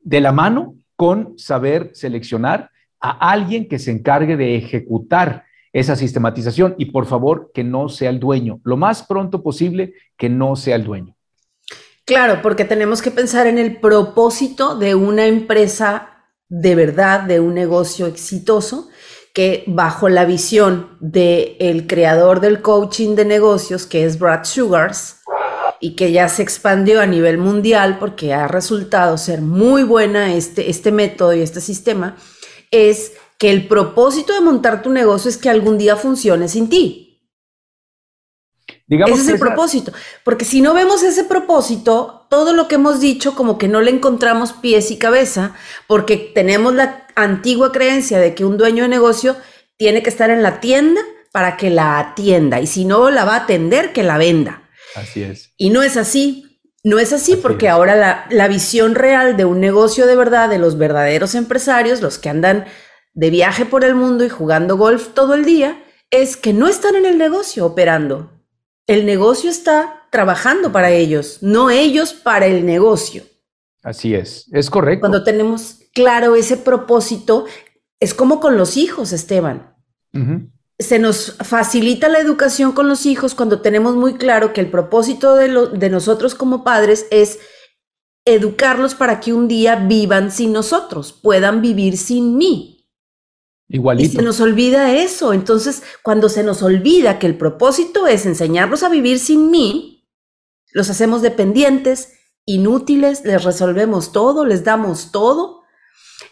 de 0.00 0.20
la 0.20 0.32
mano 0.32 0.74
con 0.94 1.38
saber 1.38 1.90
seleccionar 1.94 2.70
a 3.00 3.30
alguien 3.30 3.68
que 3.68 3.78
se 3.78 3.90
encargue 3.90 4.36
de 4.36 4.56
ejecutar 4.56 5.44
esa 5.72 5.96
sistematización 5.96 6.74
y 6.78 6.86
por 6.86 7.06
favor 7.06 7.50
que 7.54 7.64
no 7.64 7.88
sea 7.88 8.10
el 8.10 8.20
dueño, 8.20 8.60
lo 8.64 8.76
más 8.76 9.02
pronto 9.04 9.42
posible 9.42 9.94
que 10.16 10.28
no 10.28 10.56
sea 10.56 10.76
el 10.76 10.84
dueño. 10.84 11.16
Claro, 12.04 12.40
porque 12.42 12.64
tenemos 12.64 13.02
que 13.02 13.12
pensar 13.12 13.46
en 13.46 13.58
el 13.58 13.76
propósito 13.76 14.76
de 14.76 14.94
una 14.94 15.26
empresa 15.26 16.10
de 16.48 16.74
verdad 16.74 17.20
de 17.20 17.38
un 17.38 17.54
negocio 17.54 18.06
exitoso 18.06 18.88
que 19.32 19.62
bajo 19.68 20.08
la 20.08 20.24
visión 20.24 20.96
del 20.98 21.56
el 21.60 21.86
creador 21.86 22.40
del 22.40 22.62
coaching 22.62 23.14
de 23.14 23.24
negocios, 23.24 23.86
que 23.86 24.04
es 24.04 24.18
Brad 24.18 24.42
Sugars, 24.42 25.20
y 25.78 25.94
que 25.94 26.12
ya 26.12 26.28
se 26.28 26.42
expandió 26.42 27.00
a 27.00 27.06
nivel 27.06 27.38
mundial 27.38 27.98
porque 27.98 28.34
ha 28.34 28.48
resultado 28.48 29.16
ser 29.16 29.40
muy 29.40 29.82
buena 29.82 30.34
este, 30.34 30.68
este 30.68 30.92
método 30.92 31.32
y 31.32 31.40
este 31.40 31.60
sistema, 31.60 32.16
es 32.70 33.12
que 33.38 33.50
el 33.50 33.66
propósito 33.68 34.32
de 34.32 34.40
montar 34.40 34.82
tu 34.82 34.90
negocio 34.90 35.28
es 35.28 35.36
que 35.36 35.50
algún 35.50 35.78
día 35.78 35.96
funcione 35.96 36.48
sin 36.48 36.68
ti. 36.68 37.10
Ese 38.88 39.12
es 39.12 39.28
el 39.28 39.38
propósito. 39.38 39.92
Porque 40.24 40.44
si 40.44 40.60
no 40.60 40.74
vemos 40.74 41.02
ese 41.02 41.24
propósito, 41.24 42.26
todo 42.28 42.52
lo 42.52 42.66
que 42.66 42.74
hemos 42.74 43.00
dicho 43.00 43.34
como 43.34 43.56
que 43.56 43.68
no 43.68 43.80
le 43.80 43.90
encontramos 43.90 44.52
pies 44.52 44.90
y 44.90 44.98
cabeza, 44.98 45.54
porque 45.86 46.16
tenemos 46.16 46.74
la 46.74 47.06
antigua 47.14 47.72
creencia 47.72 48.18
de 48.18 48.34
que 48.34 48.44
un 48.44 48.58
dueño 48.58 48.82
de 48.82 48.88
negocio 48.88 49.36
tiene 49.76 50.02
que 50.02 50.10
estar 50.10 50.30
en 50.30 50.42
la 50.42 50.60
tienda 50.60 51.00
para 51.32 51.56
que 51.56 51.70
la 51.70 51.98
atienda 51.98 52.60
y 52.60 52.66
si 52.66 52.84
no 52.84 53.10
la 53.10 53.24
va 53.24 53.34
a 53.34 53.44
atender, 53.44 53.92
que 53.92 54.02
la 54.02 54.18
venda. 54.18 54.68
Así 54.96 55.22
es. 55.22 55.52
Y 55.56 55.70
no 55.70 55.82
es 55.82 55.96
así. 55.96 56.49
No 56.82 56.98
es 56.98 57.12
así, 57.12 57.36
porque 57.36 57.68
ahora 57.68 57.94
la, 57.94 58.26
la 58.30 58.48
visión 58.48 58.94
real 58.94 59.36
de 59.36 59.44
un 59.44 59.60
negocio 59.60 60.06
de 60.06 60.16
verdad, 60.16 60.48
de 60.48 60.58
los 60.58 60.78
verdaderos 60.78 61.34
empresarios, 61.34 62.00
los 62.00 62.18
que 62.18 62.30
andan 62.30 62.64
de 63.12 63.30
viaje 63.30 63.66
por 63.66 63.84
el 63.84 63.94
mundo 63.94 64.24
y 64.24 64.28
jugando 64.28 64.76
golf 64.76 65.08
todo 65.14 65.34
el 65.34 65.44
día, 65.44 65.82
es 66.10 66.36
que 66.36 66.52
no 66.52 66.68
están 66.68 66.96
en 66.96 67.06
el 67.06 67.18
negocio 67.18 67.66
operando, 67.66 68.30
el 68.86 69.06
negocio 69.06 69.50
está 69.50 70.06
trabajando 70.10 70.72
para 70.72 70.90
ellos, 70.90 71.38
no 71.42 71.70
ellos 71.70 72.12
para 72.12 72.46
el 72.46 72.66
negocio. 72.66 73.22
Así 73.82 74.14
es, 74.14 74.48
es 74.52 74.68
correcto. 74.68 75.00
Cuando 75.00 75.22
tenemos 75.22 75.78
claro 75.94 76.34
ese 76.34 76.56
propósito, 76.56 77.46
es 78.00 78.14
como 78.14 78.40
con 78.40 78.56
los 78.56 78.76
hijos, 78.76 79.12
Esteban. 79.12 79.76
Se 80.80 80.98
nos 80.98 81.36
facilita 81.44 82.08
la 82.08 82.18
educación 82.18 82.72
con 82.72 82.88
los 82.88 83.06
hijos 83.06 83.34
cuando 83.34 83.60
tenemos 83.60 83.94
muy 83.94 84.14
claro 84.14 84.52
que 84.52 84.60
el 84.60 84.70
propósito 84.70 85.36
de, 85.36 85.68
de 85.72 85.90
nosotros 85.90 86.34
como 86.34 86.64
padres 86.64 87.06
es 87.10 87.38
educarlos 88.24 88.94
para 88.94 89.20
que 89.20 89.32
un 89.32 89.46
día 89.46 89.76
vivan 89.76 90.32
sin 90.32 90.52
nosotros, 90.52 91.12
puedan 91.12 91.62
vivir 91.62 91.96
sin 91.96 92.36
mí. 92.36 92.88
Igualito. 93.68 94.08
Y 94.08 94.16
se 94.16 94.22
nos 94.22 94.40
olvida 94.40 94.92
eso. 94.96 95.32
Entonces, 95.32 95.82
cuando 96.02 96.28
se 96.28 96.42
nos 96.42 96.62
olvida 96.62 97.18
que 97.18 97.26
el 97.26 97.38
propósito 97.38 98.08
es 98.08 98.26
enseñarlos 98.26 98.82
a 98.82 98.88
vivir 98.88 99.20
sin 99.20 99.50
mí, 99.50 100.08
los 100.72 100.90
hacemos 100.90 101.22
dependientes, 101.22 102.14
inútiles, 102.44 103.24
les 103.24 103.44
resolvemos 103.44 104.12
todo, 104.12 104.44
les 104.44 104.64
damos 104.64 105.12
todo. 105.12 105.62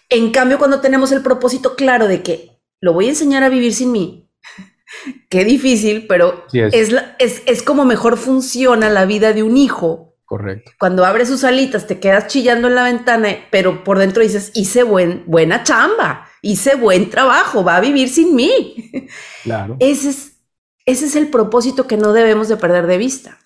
En 0.09 0.33
cambio, 0.33 0.59
cuando 0.59 0.81
tenemos 0.81 1.13
el 1.13 1.23
propósito 1.23 1.77
claro 1.77 2.09
de 2.09 2.23
que 2.23 2.61
lo 2.81 2.93
voy 2.93 3.07
a 3.07 3.11
enseñar 3.11 3.45
a 3.45 3.49
vivir 3.49 3.75
sin 3.75 3.93
mí, 3.93 4.28
qué 5.29 5.45
difícil, 5.45 6.07
pero 6.07 6.45
es. 6.53 6.93
Es, 7.19 7.43
es, 7.47 7.63
como 7.63 7.85
mejor 7.85 8.17
funciona 8.17 8.91
la 8.91 9.07
vida 9.07 9.33
de 9.33 9.43
un 9.43 9.57
hijo. 9.57 10.17
Correcto. 10.25 10.73
Cuando 10.79 11.05
abres 11.07 11.29
sus 11.29 11.45
alitas, 11.45 11.87
te 11.87 12.01
quedas 12.01 12.27
chillando 12.27 12.69
en 12.69 12.75
la 12.75 12.85
ventana, 12.85 13.29
pero 13.51 13.83
por 13.83 13.99
dentro 13.99 14.23
dices, 14.23 14.53
hice 14.55 14.83
buen, 14.83 15.25
buena 15.27 15.63
chamba 15.63 16.29
hice 16.43 16.77
buen 16.77 17.11
trabajo, 17.11 17.65
va 17.65 17.77
a 17.77 17.81
vivir 17.81 18.09
sin 18.09 18.35
mí. 18.35 18.75
Claro. 19.45 19.77
Ese 19.81 20.11
es, 20.11 20.43
ese 20.85 21.07
es 21.07 21.17
el 21.17 21.31
propósito 21.31 21.87
que 21.87 21.97
no 21.97 22.13
debemos 22.13 22.49
de 22.49 22.59
perder 22.59 22.87
de 22.87 22.99
vista. 22.99 23.39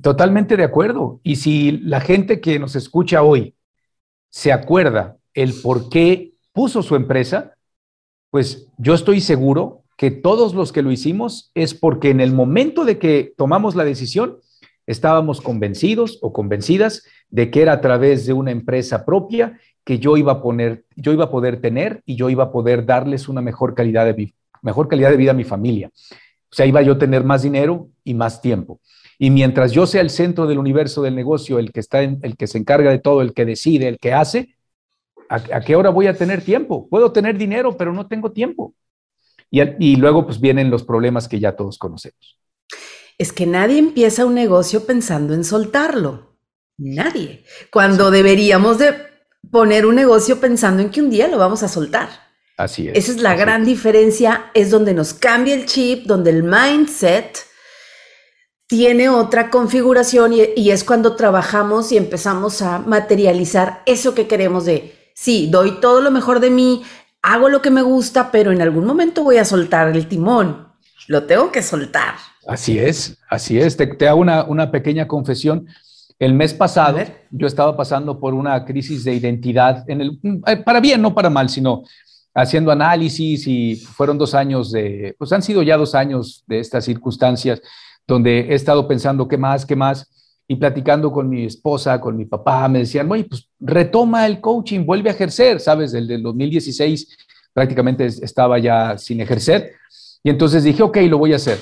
Totalmente 0.00 0.56
de 0.56 0.62
acuerdo. 0.62 1.18
Y 1.24 1.36
si 1.36 1.72
la 1.72 2.00
gente 2.00 2.40
que 2.40 2.60
nos 2.60 2.76
escucha 2.76 3.22
hoy 3.22 3.56
se 4.30 4.52
acuerda 4.52 5.16
el 5.32 5.52
por 5.60 5.88
qué 5.88 6.34
puso 6.52 6.84
su 6.84 6.94
empresa, 6.94 7.56
pues 8.30 8.68
yo 8.78 8.94
estoy 8.94 9.20
seguro 9.20 9.82
que 9.96 10.10
todos 10.10 10.54
los 10.54 10.72
que 10.72 10.82
lo 10.82 10.90
hicimos 10.90 11.50
es 11.54 11.74
porque 11.74 12.10
en 12.10 12.20
el 12.20 12.32
momento 12.32 12.84
de 12.84 12.98
que 12.98 13.32
tomamos 13.36 13.74
la 13.74 13.84
decisión, 13.84 14.38
estábamos 14.86 15.40
convencidos 15.40 16.18
o 16.22 16.32
convencidas 16.32 17.04
de 17.30 17.50
que 17.50 17.62
era 17.62 17.72
a 17.72 17.80
través 17.80 18.26
de 18.26 18.32
una 18.32 18.50
empresa 18.50 19.04
propia 19.04 19.58
que 19.84 19.98
yo 19.98 20.16
iba 20.16 20.32
a 20.32 20.42
poner, 20.42 20.84
yo 20.96 21.12
iba 21.12 21.24
a 21.24 21.30
poder 21.30 21.60
tener 21.60 22.02
y 22.06 22.16
yo 22.16 22.30
iba 22.30 22.44
a 22.44 22.52
poder 22.52 22.86
darles 22.86 23.28
una 23.28 23.42
mejor 23.42 23.74
calidad 23.74 24.06
de, 24.06 24.34
mejor 24.62 24.88
calidad 24.88 25.10
de 25.10 25.16
vida 25.16 25.32
a 25.32 25.34
mi 25.34 25.44
familia. 25.44 25.90
O 26.50 26.56
sea, 26.56 26.66
iba 26.66 26.82
yo 26.82 26.92
a 26.92 26.98
tener 26.98 27.24
más 27.24 27.42
dinero 27.42 27.88
y 28.02 28.14
más 28.14 28.40
tiempo. 28.40 28.80
Y 29.18 29.30
mientras 29.30 29.72
yo 29.72 29.86
sea 29.86 30.00
el 30.00 30.10
centro 30.10 30.46
del 30.46 30.58
universo 30.58 31.02
del 31.02 31.14
negocio, 31.14 31.58
el 31.58 31.72
que 31.72 31.80
está 31.80 32.02
en, 32.02 32.18
el 32.22 32.36
que 32.36 32.46
se 32.46 32.58
encarga 32.58 32.90
de 32.90 32.98
todo, 32.98 33.22
el 33.22 33.34
que 33.34 33.44
decide, 33.44 33.88
el 33.88 33.98
que 33.98 34.12
hace, 34.12 34.56
¿a, 35.28 35.60
qué 35.60 35.76
hora 35.76 35.90
voy 35.90 36.06
a 36.06 36.16
tener 36.16 36.42
tiempo? 36.42 36.88
Puedo 36.88 37.12
tener 37.12 37.36
dinero, 37.36 37.76
pero 37.76 37.92
no 37.92 38.06
tengo 38.06 38.32
tiempo. 38.32 38.74
Y, 39.60 39.92
y 39.92 39.96
luego 39.96 40.26
pues 40.26 40.40
vienen 40.40 40.70
los 40.70 40.82
problemas 40.82 41.28
que 41.28 41.38
ya 41.38 41.54
todos 41.54 41.78
conocemos. 41.78 42.38
Es 43.18 43.32
que 43.32 43.46
nadie 43.46 43.78
empieza 43.78 44.26
un 44.26 44.34
negocio 44.34 44.84
pensando 44.84 45.34
en 45.34 45.44
soltarlo. 45.44 46.36
Nadie. 46.76 47.44
Cuando 47.70 48.10
deberíamos 48.10 48.78
de 48.78 48.94
poner 49.50 49.86
un 49.86 49.94
negocio 49.94 50.40
pensando 50.40 50.82
en 50.82 50.90
que 50.90 51.00
un 51.00 51.10
día 51.10 51.28
lo 51.28 51.38
vamos 51.38 51.62
a 51.62 51.68
soltar. 51.68 52.08
Así 52.56 52.88
es. 52.88 52.96
Esa 52.96 53.12
es 53.12 53.20
la 53.20 53.36
gran 53.36 53.64
diferencia, 53.64 54.50
es 54.54 54.70
donde 54.70 54.94
nos 54.94 55.14
cambia 55.14 55.54
el 55.54 55.66
chip, 55.66 56.06
donde 56.06 56.30
el 56.30 56.42
mindset 56.42 57.38
tiene 58.66 59.08
otra 59.08 59.50
configuración 59.50 60.32
y, 60.32 60.70
es 60.70 60.84
cuando 60.84 61.16
trabajamos 61.16 61.92
y 61.92 61.96
empezamos 61.96 62.62
a 62.62 62.78
materializar 62.78 63.82
eso 63.86 64.14
que 64.14 64.26
queremos 64.26 64.64
de, 64.64 65.12
sí, 65.14 65.48
doy 65.50 65.80
todo 65.80 66.00
lo 66.00 66.10
mejor 66.10 66.40
de 66.40 66.50
mí, 66.50 66.82
hago 67.24 67.48
lo 67.48 67.62
que 67.62 67.70
me 67.70 67.80
gusta, 67.80 68.30
pero 68.30 68.52
en 68.52 68.60
algún 68.60 68.84
momento 68.84 69.24
voy 69.24 69.38
a 69.38 69.46
soltar 69.46 69.88
el 69.88 70.06
timón, 70.06 70.68
lo 71.08 71.24
tengo 71.24 71.50
que 71.50 71.62
soltar. 71.62 72.16
Así 72.46 72.78
es, 72.78 73.18
así 73.30 73.58
es. 73.58 73.78
Te, 73.78 74.06
hago 74.06 74.20
una, 74.20 74.44
una, 74.44 74.70
pequeña 74.70 75.08
confesión. 75.08 75.66
El 76.18 76.34
mes 76.34 76.52
pasado 76.52 76.98
yo 77.30 77.46
estaba 77.46 77.74
pasando 77.76 78.20
por 78.20 78.34
una 78.34 78.62
crisis 78.66 79.04
de 79.04 79.14
identidad, 79.14 79.88
en 79.88 80.02
el, 80.02 80.20
eh, 80.46 80.58
para 80.58 80.80
bien, 80.80 81.00
no 81.00 81.14
para 81.14 81.30
mal, 81.30 81.48
sino 81.48 81.84
haciendo 82.34 82.70
análisis 82.70 83.46
y 83.46 83.76
fueron 83.76 84.18
dos 84.18 84.34
años 84.34 84.70
de, 84.70 85.14
pues 85.18 85.32
han 85.32 85.42
sido 85.42 85.62
ya 85.62 85.78
dos 85.78 85.94
años 85.94 86.44
de 86.46 86.60
estas 86.60 86.84
circunstancias 86.84 87.62
donde 88.06 88.40
he 88.50 88.54
estado 88.54 88.86
pensando 88.86 89.26
qué 89.28 89.38
más, 89.38 89.64
qué 89.64 89.76
más, 89.76 90.10
y 90.46 90.56
platicando 90.56 91.10
con 91.10 91.28
mi 91.28 91.44
esposa, 91.44 92.00
con 92.00 92.16
mi 92.16 92.26
papá, 92.26 92.68
me 92.68 92.80
decían, 92.80 93.10
oye, 93.10 93.24
pues 93.24 93.48
retoma 93.60 94.26
el 94.26 94.40
coaching, 94.40 94.84
vuelve 94.84 95.10
a 95.10 95.12
ejercer, 95.12 95.60
¿sabes? 95.60 95.92
Desde 95.92 96.14
el 96.14 96.22
2016 96.22 97.16
prácticamente 97.52 98.06
estaba 98.06 98.58
ya 98.58 98.98
sin 98.98 99.20
ejercer, 99.20 99.72
y 100.22 100.30
entonces 100.30 100.64
dije, 100.64 100.82
ok, 100.82 100.98
lo 101.08 101.18
voy 101.18 101.32
a 101.32 101.36
hacer. 101.36 101.60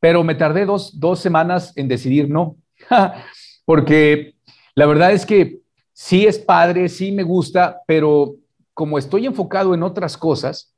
Pero 0.00 0.22
me 0.22 0.34
tardé 0.34 0.66
dos, 0.66 0.98
dos 1.00 1.20
semanas 1.20 1.72
en 1.76 1.88
decidir 1.88 2.28
no, 2.28 2.56
porque 3.64 4.34
la 4.74 4.86
verdad 4.86 5.12
es 5.12 5.24
que 5.24 5.60
sí 5.92 6.26
es 6.26 6.38
padre, 6.38 6.88
sí 6.88 7.12
me 7.12 7.22
gusta, 7.22 7.80
pero 7.86 8.36
como 8.74 8.98
estoy 8.98 9.26
enfocado 9.26 9.74
en 9.74 9.82
otras 9.82 10.16
cosas, 10.16 10.74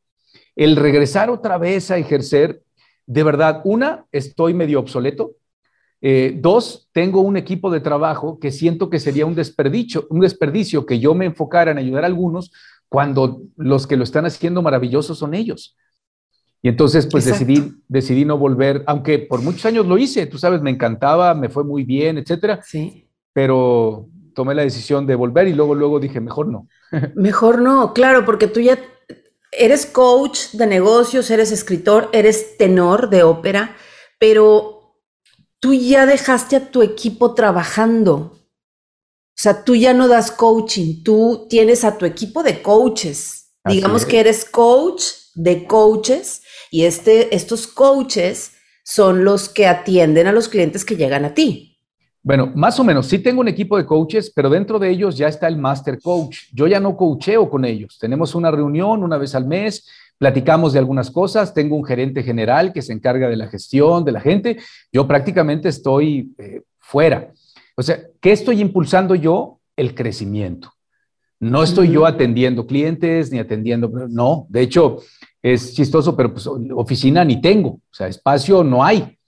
el 0.55 0.77
regresar 0.77 1.31
otra 1.31 1.59
vez 1.59 1.91
a 1.91 1.99
ejercer 1.99 2.63
de 3.09 3.23
verdad, 3.23 3.63
una, 3.65 4.05
estoy 4.13 4.53
medio 4.53 4.79
obsoleto. 4.79 5.33
Eh, 6.01 6.37
dos, 6.41 6.89
tengo 6.93 7.21
un 7.21 7.37
equipo 7.37 7.71
de 7.71 7.81
trabajo 7.81 8.39
que 8.39 8.53
siento 8.53 8.89
que 8.89 9.01
sería 9.01 9.27
un 9.27 9.35
desperdicio, 9.35 10.07
un 10.11 10.21
desperdicio 10.21 10.87
que 10.87 11.01
yo 11.01 11.15
me 11.15 11.27
enfocara 11.27 11.73
en 11.73 11.79
ayudar 11.79 12.05
a 12.05 12.07
algunos 12.07 12.53
cuando 12.89 13.43
los 13.57 13.87
que 13.87 13.97
lo 13.97 14.05
están 14.05 14.25
haciendo 14.25 14.63
maravilloso 14.63 15.15
son 15.15 15.35
ellos. 15.35 15.77
Y 16.63 16.69
entonces, 16.69 17.07
pues 17.07 17.25
decidí, 17.25 17.73
decidí 17.87 18.25
no 18.25 18.37
volver, 18.37 18.83
aunque 18.87 19.19
por 19.19 19.43
muchos 19.43 19.65
años 19.65 19.87
lo 19.87 19.97
hice, 19.97 20.27
tú 20.27 20.39
sabes, 20.39 20.61
me 20.61 20.71
encantaba, 20.71 21.35
me 21.35 21.49
fue 21.49 21.63
muy 21.63 21.85
bien, 21.85 22.19
etcétera. 22.19 22.61
Sí. 22.65 23.09
Pero 23.33 24.09
tomé 24.35 24.55
la 24.55 24.63
decisión 24.63 25.07
de 25.07 25.15
volver 25.15 25.47
y 25.49 25.53
luego, 25.53 25.75
luego 25.75 26.01
dije, 26.01 26.21
mejor 26.21 26.49
no. 26.49 26.69
Mejor 27.15 27.61
no, 27.61 27.93
claro, 27.93 28.25
porque 28.25 28.47
tú 28.47 28.61
ya 28.61 28.79
eres 29.53 29.87
coach 29.87 30.53
de 30.53 30.67
negocios, 30.67 31.31
eres 31.31 31.53
escritor, 31.53 32.09
eres 32.13 32.57
tenor 32.57 33.09
de 33.11 33.23
ópera, 33.23 33.77
pero 34.19 34.78
tú 35.61 35.75
ya 35.75 36.07
dejaste 36.07 36.57
a 36.57 36.71
tu 36.71 36.83
equipo 36.83 37.35
trabajando. 37.35 38.15
O 38.15 39.41
sea, 39.41 39.65
tú 39.65 39.77
ya 39.77 39.95
no 39.95 40.09
das 40.09 40.31
coaching, 40.31 41.03
tú 41.05 41.47
tienes 41.49 41.85
a 41.85 41.97
tu 41.97 42.05
equipo 42.07 42.43
de 42.43 42.61
coaches. 42.63 43.55
Digamos 43.65 44.07
que 44.07 44.21
eres 44.21 44.45
coach 44.45 45.03
de 45.35 45.67
coaches 45.67 46.43
y 46.71 46.85
este, 46.85 47.35
estos 47.35 47.67
coaches 47.67 48.53
son 48.83 49.25
los 49.25 49.49
que 49.49 49.67
atienden 49.67 50.27
a 50.27 50.33
los 50.33 50.49
clientes 50.49 50.85
que 50.85 50.97
llegan 50.97 51.25
a 51.25 51.35
ti. 51.35 51.77
Bueno, 52.23 52.51
más 52.55 52.79
o 52.81 52.85
menos, 52.85 53.07
sí 53.07 53.19
tengo 53.21 53.41
un 53.41 53.49
equipo 53.49 53.77
de 53.77 53.87
coaches, 53.87 54.33
pero 54.35 54.51
dentro 54.51 54.79
de 54.79 54.91
ellos 54.91 55.17
ya 55.17 55.29
está 55.29 55.47
el 55.47 55.57
master 55.57 56.01
coach. 56.01 56.49
Yo 56.53 56.67
ya 56.67 56.81
no 56.81 56.97
coacheo 56.97 57.49
con 57.49 57.65
ellos. 57.65 57.97
Tenemos 57.99 58.35
una 58.35 58.51
reunión 58.51 59.03
una 59.03 59.19
vez 59.19 59.35
al 59.35 59.47
mes, 59.47 59.87
platicamos 60.19 60.73
de 60.73 60.81
algunas 60.81 61.11
cosas, 61.11 61.55
tengo 61.55 61.77
un 61.77 61.85
gerente 61.85 62.23
general 62.23 62.73
que 62.73 62.83
se 62.83 62.93
encarga 62.93 63.29
de 63.29 63.37
la 63.37 63.49
gestión 63.49 64.05
de 64.05 64.13
la 64.13 64.21
gente. 64.21 64.59
Yo 64.93 65.07
prácticamente 65.07 65.69
estoy 65.69 66.33
eh, 66.39 66.63
fuera. 66.79 67.33
O 67.77 67.83
sea, 67.83 68.01
¿qué 68.21 68.33
estoy 68.33 68.61
impulsando 68.61 69.15
yo? 69.15 69.61
El 69.77 69.95
crecimiento. 69.95 70.73
No 71.41 71.63
estoy 71.63 71.93
yo 71.93 72.05
atendiendo 72.05 72.67
clientes 72.67 73.31
ni 73.31 73.39
atendiendo, 73.39 73.89
no, 74.09 74.47
de 74.49 74.63
hecho 74.63 74.99
es 75.41 75.73
chistoso, 75.75 76.17
pero 76.17 76.33
pues 76.33 76.49
oficina 76.75 77.25
ni 77.25 77.41
tengo, 77.41 77.69
o 77.69 77.93
sea, 77.93 78.09
espacio 78.09 78.65
no 78.65 78.85
hay. 78.85 79.19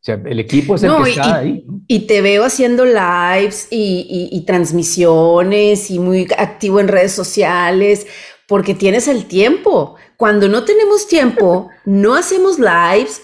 O 0.00 0.02
sea, 0.02 0.18
el 0.24 0.40
equipo 0.40 0.76
es 0.76 0.82
el 0.82 0.92
que 1.04 1.10
está 1.10 1.36
ahí. 1.36 1.62
Y 1.86 2.00
te 2.06 2.22
veo 2.22 2.44
haciendo 2.44 2.86
lives 2.86 3.68
y, 3.70 4.42
transmisiones 4.46 5.90
y 5.90 5.98
muy 5.98 6.26
activo 6.38 6.80
en 6.80 6.88
redes 6.88 7.12
sociales 7.12 8.06
porque 8.48 8.72
tienes 8.72 9.08
el 9.08 9.26
tiempo. 9.26 9.96
Cuando 10.20 10.48
no 10.48 10.64
tenemos 10.64 11.06
tiempo, 11.06 11.70
no 11.86 12.14
hacemos 12.14 12.58
lives 12.58 13.22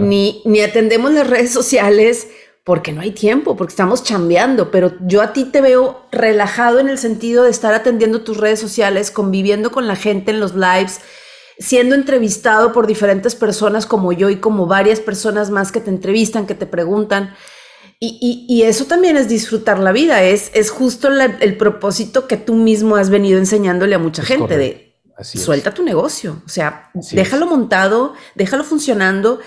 ni, 0.00 0.42
ni 0.44 0.60
atendemos 0.60 1.10
las 1.12 1.28
redes 1.28 1.52
sociales 1.52 2.28
porque 2.62 2.92
no 2.92 3.00
hay 3.00 3.10
tiempo, 3.10 3.56
porque 3.56 3.72
estamos 3.72 4.04
chambeando, 4.04 4.70
pero 4.70 4.92
yo 5.00 5.22
a 5.22 5.32
ti 5.32 5.46
te 5.46 5.60
veo 5.60 6.06
relajado 6.12 6.78
en 6.78 6.88
el 6.88 6.98
sentido 6.98 7.42
de 7.42 7.50
estar 7.50 7.74
atendiendo 7.74 8.22
tus 8.22 8.36
redes 8.36 8.60
sociales, 8.60 9.10
conviviendo 9.10 9.72
con 9.72 9.88
la 9.88 9.96
gente 9.96 10.30
en 10.30 10.38
los 10.38 10.54
lives, 10.54 11.00
siendo 11.58 11.96
entrevistado 11.96 12.72
por 12.72 12.86
diferentes 12.86 13.34
personas 13.34 13.84
como 13.84 14.12
yo 14.12 14.30
y 14.30 14.36
como 14.36 14.66
varias 14.66 15.00
personas 15.00 15.50
más 15.50 15.72
que 15.72 15.80
te 15.80 15.90
entrevistan, 15.90 16.46
que 16.46 16.54
te 16.54 16.66
preguntan. 16.66 17.34
Y, 17.98 18.62
eso 18.62 18.84
también 18.84 19.16
es 19.16 19.28
disfrutar 19.28 19.80
la 19.80 19.90
vida, 19.90 20.22
es, 20.22 20.52
es 20.54 20.70
justo 20.70 21.08
el 21.08 21.56
propósito 21.56 22.28
que 22.28 22.36
tú 22.36 22.54
mismo 22.54 22.94
has 22.94 23.10
venido 23.10 23.36
enseñándole 23.40 23.96
a 23.96 23.98
mucha 23.98 24.22
gente 24.22 24.56
de 24.56 24.85
suelta 25.22 25.72
tu 25.72 25.82
negocio, 25.82 26.42
o 26.44 26.48
sea, 26.48 26.90
déjalo 27.12 27.46
montado, 27.46 28.14
déjalo 28.34 28.64
funcionando, 28.64 29.40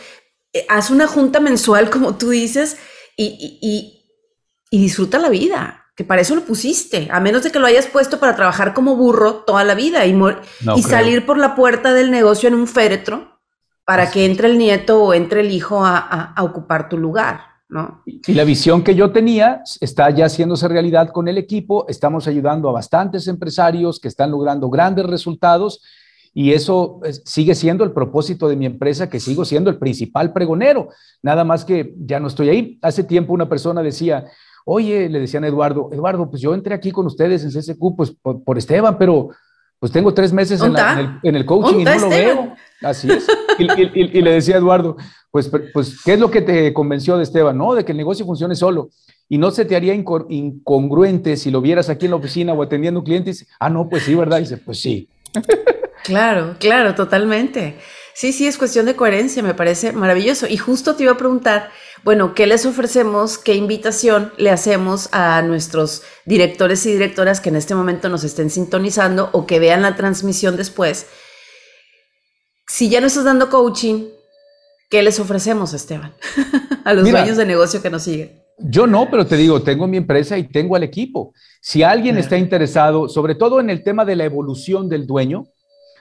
eh, 0.54 0.66
haz 0.70 0.90
una 0.90 1.08
junta 1.08 1.40
mensual 1.40 1.90
como 1.92 2.16
tú 2.16 2.30
dices 2.30 2.78
y, 3.16 4.02
y 4.72 4.80
disfruta 4.80 5.20
la 5.20 5.30
vida 5.30 5.80
que 6.00 6.06
para 6.06 6.22
eso 6.22 6.34
lo 6.34 6.46
pusiste, 6.46 7.10
a 7.12 7.20
menos 7.20 7.44
de 7.44 7.52
que 7.52 7.60
lo 7.60 7.68
hayas 7.68 7.88
puesto 7.88 8.22
para 8.22 8.34
trabajar 8.34 8.74
como 8.74 8.96
burro 8.96 9.44
toda 9.44 9.66
la 9.66 9.76
vida 9.76 10.06
y, 10.06 10.18
y 10.78 10.82
salir 10.82 11.26
por 11.26 11.38
la 11.38 11.56
puerta 11.56 11.94
del 11.94 12.10
negocio 12.10 12.48
en 12.48 12.56
un 12.56 12.68
féretro 12.68 13.38
para 13.84 14.10
que 14.10 14.24
entre 14.24 14.48
el 14.48 14.58
nieto 14.58 15.04
o 15.04 15.14
entre 15.14 15.42
el 15.42 15.52
hijo 15.52 15.86
a, 15.86 16.34
ocupar 16.40 16.88
tu 16.88 16.98
lugar, 16.98 17.42
¿no? 17.70 18.02
Y 18.06 18.34
la 18.34 18.44
visión 18.44 18.84
que 18.84 18.96
yo 18.96 19.12
tenía 19.12 19.62
está 19.80 20.10
ya 20.10 20.26
haciéndose 20.26 20.68
realidad 20.68 21.10
con 21.10 21.28
el 21.28 21.38
equipo, 21.38 21.86
estamos 21.88 22.28
ayudando 22.28 22.68
a 22.70 22.74
bastantes 22.74 23.28
empresarios 23.28 24.00
que 24.00 24.08
están 24.08 24.32
logrando 24.32 24.70
grandes 24.70 25.06
resultados 25.06 25.82
y 26.34 26.54
eso 26.54 27.00
sigue 27.26 27.56
siendo 27.56 27.84
el 27.84 27.92
propósito 27.92 28.50
de 28.50 28.56
mi 28.56 28.66
empresa, 28.66 29.10
que 29.10 29.20
sigo 29.20 29.46
siendo 29.46 29.70
el 29.70 29.78
principal 29.78 30.34
pregonero, 30.34 30.90
nada 31.22 31.44
más 31.44 31.66
que 31.66 31.94
ya 31.98 32.20
no 32.20 32.28
estoy 32.28 32.50
ahí. 32.50 32.80
Hace 32.82 33.04
tiempo 33.04 33.34
una 33.34 33.50
persona 33.50 33.82
decía, 33.82 34.26
Oye, 34.72 35.10
le 35.10 35.20
decían 35.20 35.44
a 35.44 35.48
Eduardo, 35.48 35.90
Eduardo, 35.92 36.30
pues 36.30 36.44
yo 36.44 36.54
entré 36.54 36.76
aquí 36.76 36.92
con 36.92 37.08
ustedes 37.08 37.44
en 37.44 37.50
CSQ, 37.50 37.96
pues 37.98 38.12
por, 38.12 38.56
Esteban, 38.56 39.00
pero 39.00 39.30
pues 39.80 39.92
tengo 39.92 40.14
tres 40.14 40.32
meses 40.32 40.62
en, 40.62 41.36
el, 41.36 41.46
coaching 41.46 41.80
y 41.80 41.84
no 41.86 41.98
lo 41.98 42.10
veo. 42.10 42.54
Así 42.84 43.10
es. 43.12 43.26
Y, 43.58 44.22
le 44.22 44.32
decía 44.32 44.56
a 44.56 44.58
Eduardo, 44.60 44.96
pues, 45.32 45.50
pues, 45.74 46.02
¿qué 46.04 46.14
es 46.14 46.20
lo 46.20 46.32
que 46.32 46.42
te 46.42 46.74
convenció 46.74 47.18
de 47.18 47.24
Esteban? 47.24 47.58
No, 47.58 47.76
de 47.76 47.86
que 47.86 47.92
el 47.92 47.98
negocio 47.98 48.26
funcione 48.26 48.56
solo. 48.56 48.90
Y 49.28 49.38
no 49.38 49.52
se 49.52 49.66
te 49.66 49.76
haría 49.76 49.94
incongruente 49.94 51.38
si 51.38 51.52
lo 51.52 51.62
vieras 51.62 51.90
aquí 51.90 52.06
en 52.06 52.12
la 52.12 52.18
oficina 52.18 52.54
o 52.54 52.64
atendiendo 52.64 53.04
clientes. 53.04 53.46
Ah, 53.60 53.70
no, 53.70 53.88
pues 53.88 54.04
sí, 54.04 54.16
¿verdad? 54.16 54.40
Y 54.40 54.42
dice, 54.42 54.58
pues 54.58 54.82
sí. 54.82 55.08
Claro, 56.04 56.56
claro, 56.60 56.96
totalmente. 56.96 57.78
Sí, 58.14 58.34
sí, 58.34 58.48
es 58.48 58.58
cuestión 58.58 58.86
de 58.86 58.96
coherencia, 58.96 59.44
me 59.44 59.54
parece 59.54 59.92
maravilloso. 59.92 60.48
Y 60.48 60.58
justo 60.58 60.96
te 60.96 61.04
iba 61.04 61.12
a 61.12 61.18
preguntar, 61.18 61.70
bueno, 62.04 62.34
¿qué 62.34 62.48
les 62.48 62.66
ofrecemos? 62.66 63.38
¿Qué 63.38 63.54
invitación 63.54 64.34
le 64.38 64.50
hacemos 64.50 65.10
a 65.12 65.42
nuestros 65.42 66.04
directores 66.26 66.86
y 66.86 66.94
directoras 66.94 67.42
que 67.42 67.50
en 67.50 67.58
este 67.58 67.76
momento 67.76 68.10
nos 68.10 68.24
estén 68.24 68.50
sintonizando 68.50 69.30
o 69.34 69.46
que 69.46 69.60
vean 69.60 69.82
la 69.82 69.96
transmisión 69.96 70.58
después? 70.58 71.08
Si 72.68 72.90
ya 72.90 73.02
no 73.02 73.08
estás 73.08 73.26
dando 73.26 73.50
coaching, 73.50 74.06
¿qué 74.90 75.04
les 75.04 75.20
ofrecemos, 75.20 75.74
Esteban? 75.74 76.14
a 76.84 76.94
los 76.94 77.10
dueños 77.10 77.38
de 77.38 77.46
negocio 77.46 77.82
que 77.82 77.90
nos 77.90 78.04
siguen. 78.04 78.44
Yo 78.58 78.88
no, 78.88 79.10
pero 79.10 79.26
te 79.26 79.38
digo, 79.38 79.62
tengo 79.62 79.88
mi 79.88 79.98
empresa 79.98 80.38
y 80.38 80.44
tengo 80.44 80.76
al 80.76 80.84
equipo. 80.84 81.34
Si 81.62 81.82
alguien 81.82 82.18
está 82.18 82.38
interesado, 82.38 83.08
sobre 83.08 83.36
todo 83.36 83.62
en 83.62 83.70
el 83.70 83.84
tema 83.84 84.04
de 84.04 84.18
la 84.18 84.26
evolución 84.26 84.90
del 84.90 85.08
dueño, 85.08 85.48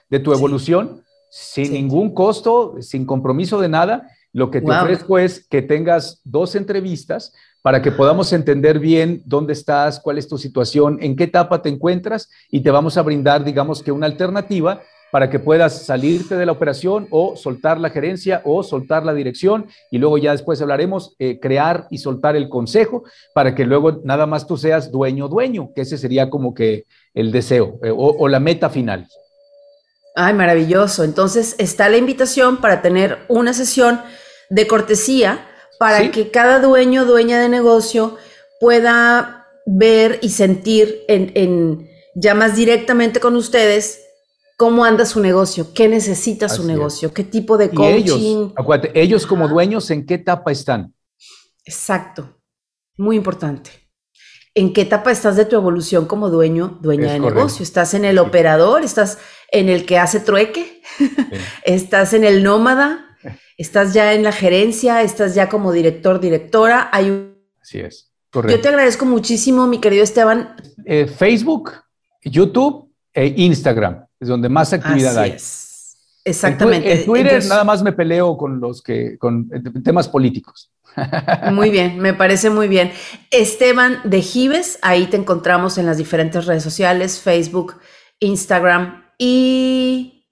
de 0.09 0.19
tu 0.19 0.33
evolución, 0.33 1.03
sin 1.29 1.71
ningún 1.71 2.13
costo, 2.13 2.75
sin 2.81 3.05
compromiso 3.05 3.61
de 3.61 3.69
nada, 3.69 4.09
lo 4.33 4.51
que 4.51 4.61
te 4.61 4.71
ofrezco 4.71 5.17
es 5.17 5.47
que 5.47 5.61
tengas 5.61 6.21
dos 6.23 6.55
entrevistas 6.55 7.33
para 7.61 7.81
que 7.81 7.91
podamos 7.91 8.33
entender 8.33 8.79
bien 8.79 9.21
dónde 9.25 9.53
estás, 9.53 9.99
cuál 9.99 10.17
es 10.17 10.27
tu 10.27 10.37
situación, 10.37 10.97
en 11.01 11.15
qué 11.15 11.25
etapa 11.25 11.61
te 11.61 11.69
encuentras 11.69 12.29
y 12.49 12.61
te 12.61 12.71
vamos 12.71 12.97
a 12.97 13.01
brindar, 13.01 13.43
digamos 13.43 13.83
que 13.83 13.91
una 13.91 14.05
alternativa 14.05 14.81
para 15.11 15.29
que 15.29 15.39
puedas 15.39 15.85
salirte 15.85 16.35
de 16.35 16.45
la 16.45 16.51
operación 16.51 17.07
o 17.09 17.35
soltar 17.35 17.79
la 17.79 17.89
gerencia 17.89 18.41
o 18.45 18.63
soltar 18.63 19.05
la 19.05 19.13
dirección 19.13 19.67
y 19.91 19.97
luego 19.97 20.17
ya 20.17 20.31
después 20.31 20.61
hablaremos, 20.61 21.15
eh, 21.19 21.39
crear 21.39 21.87
y 21.89 21.97
soltar 21.97 22.35
el 22.35 22.49
consejo 22.49 23.03
para 23.33 23.55
que 23.55 23.65
luego 23.65 24.01
nada 24.03 24.25
más 24.25 24.47
tú 24.47 24.57
seas 24.57 24.91
dueño, 24.91 25.27
dueño, 25.27 25.71
que 25.73 25.81
ese 25.81 25.97
sería 25.97 26.29
como 26.29 26.53
que 26.53 26.85
el 27.13 27.31
deseo 27.31 27.79
eh, 27.83 27.91
o, 27.95 28.27
la 28.27 28.39
meta 28.39 28.69
final. 28.69 29.07
Ay, 30.15 30.33
maravilloso. 30.33 31.03
Entonces 31.03 31.55
está 31.57 31.89
la 31.89 31.97
invitación 31.97 32.57
para 32.57 32.81
tener 32.81 33.19
una 33.27 33.53
sesión 33.53 34.01
de 34.49 34.67
cortesía 34.67 35.45
para 35.79 36.11
que 36.11 36.29
cada 36.29 36.59
dueño, 36.59 37.05
dueña 37.05 37.39
de 37.39 37.47
negocio 37.49 38.17
pueda 38.59 39.47
ver 39.65 40.19
y 40.21 40.29
sentir 40.29 41.03
en, 41.07 41.31
en 41.35 41.89
ya 42.15 42.35
más 42.35 42.55
directamente 42.55 43.19
con 43.19 43.35
ustedes 43.35 44.08
cómo 44.59 44.83
anda 44.83 45.05
su 45.05 45.21
negocio, 45.21 45.73
qué 45.73 45.87
necesita 45.87 46.49
su 46.49 46.65
negocio, 46.65 47.13
qué 47.13 47.23
tipo 47.23 47.57
de 47.57 47.69
coaching. 47.69 47.93
ellos, 47.95 48.53
acuérdate, 48.57 49.01
ellos 49.01 49.25
como 49.25 49.47
dueños, 49.47 49.89
¿en 49.89 50.05
qué 50.05 50.15
etapa 50.15 50.51
están? 50.51 50.93
Exacto, 51.63 52.41
muy 52.97 53.15
importante. 53.15 53.71
¿En 54.53 54.73
qué 54.73 54.81
etapa 54.81 55.11
estás 55.11 55.37
de 55.37 55.45
tu 55.45 55.55
evolución 55.55 56.07
como 56.07 56.29
dueño, 56.29 56.77
dueña 56.81 57.13
de 57.13 57.21
negocio? 57.21 57.63
¿Estás 57.63 57.93
en 57.93 58.03
el 58.03 58.19
operador? 58.19 58.83
¿Estás 58.83 59.19
en 59.49 59.69
el 59.69 59.85
que 59.85 59.97
hace 59.97 60.19
trueque? 60.19 60.81
¿Estás 61.63 62.11
en 62.11 62.25
el 62.25 62.43
nómada? 62.43 63.15
¿Estás 63.57 63.93
ya 63.93 64.13
en 64.13 64.23
la 64.23 64.33
gerencia? 64.33 65.03
¿Estás 65.03 65.35
ya 65.35 65.47
como 65.47 65.71
director, 65.71 66.19
directora? 66.19 66.89
Hay 66.91 67.33
Así 67.61 67.79
es. 67.79 68.11
Correcto. 68.29 68.57
Yo 68.57 68.61
te 68.61 68.67
agradezco 68.67 69.05
muchísimo, 69.05 69.67
mi 69.67 69.79
querido 69.79 70.03
Esteban. 70.03 70.57
Eh, 70.85 71.07
Facebook, 71.07 71.71
YouTube 72.25 72.88
e 73.13 73.33
Instagram 73.37 74.05
es 74.19 74.27
donde 74.27 74.49
más 74.49 74.73
actividad 74.73 75.17
hay. 75.17 75.37
Exactamente. 76.25 76.91
En, 76.91 77.05
Twitter 77.05 77.43
nada 77.45 77.63
más 77.63 77.81
me 77.81 77.91
peleo 77.91 78.37
con 78.37 78.59
los 78.59 78.81
que, 78.81 79.17
con 79.17 79.49
temas 79.83 80.07
políticos. 80.07 80.71
Muy 81.53 81.69
bien, 81.69 81.99
me 81.99 82.13
parece 82.13 82.49
muy 82.49 82.67
bien. 82.67 82.91
Esteban 83.31 84.01
de 84.03 84.21
Gives, 84.21 84.79
ahí 84.81 85.05
te 85.05 85.17
encontramos 85.17 85.77
en 85.77 85.85
las 85.85 85.97
diferentes 85.97 86.45
redes 86.45 86.63
sociales, 86.63 87.21
Facebook, 87.21 87.75
Instagram 88.19 89.05
y 89.17 90.25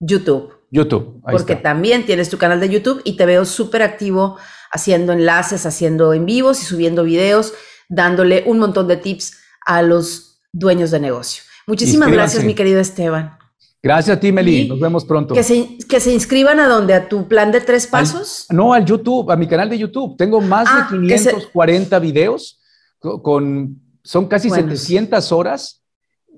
YouTube. 0.00 0.52
YouTube. 0.70 1.20
porque 1.30 1.54
también 1.54 2.04
tienes 2.04 2.30
tu 2.30 2.38
canal 2.38 2.58
de 2.58 2.68
YouTube 2.68 3.00
y 3.04 3.16
te 3.16 3.26
veo 3.26 3.44
súper 3.44 3.82
activo 3.82 4.38
haciendo 4.72 5.12
enlaces, 5.12 5.66
haciendo 5.66 6.14
en 6.14 6.26
vivos 6.26 6.60
y 6.62 6.64
subiendo 6.64 7.04
videos, 7.04 7.54
dándole 7.88 8.42
un 8.46 8.58
montón 8.58 8.88
de 8.88 8.96
tips 8.96 9.38
a 9.66 9.82
los 9.82 10.40
dueños 10.52 10.90
de 10.90 10.98
negocio. 10.98 11.44
Muchísimas 11.66 12.10
gracias, 12.10 12.44
mi 12.44 12.54
querido 12.54 12.80
Esteban. 12.80 13.38
Gracias 13.82 14.16
a 14.16 14.20
ti, 14.20 14.32
Meli. 14.32 14.66
Nos 14.66 14.80
vemos 14.80 15.04
pronto. 15.04 15.34
Que 15.34 15.42
se, 15.42 15.76
que 15.86 16.00
se 16.00 16.12
inscriban 16.12 16.58
a 16.58 16.68
dónde? 16.68 16.94
¿A 16.94 17.06
tu 17.06 17.28
plan 17.28 17.52
de 17.52 17.60
tres 17.60 17.86
pasos? 17.86 18.46
no, 18.50 18.72
al 18.72 18.84
YouTube, 18.86 19.30
a 19.30 19.36
mi 19.36 19.46
canal 19.46 19.68
de 19.68 19.78
YouTube. 19.78 20.16
Tengo 20.16 20.40
más 20.40 20.66
de 20.90 20.96
540 20.96 21.94
ah, 21.94 21.98
videos 21.98 22.60
con, 22.98 23.78
son 24.02 24.26
casi 24.26 24.48
700 24.48 25.30
horas 25.32 25.82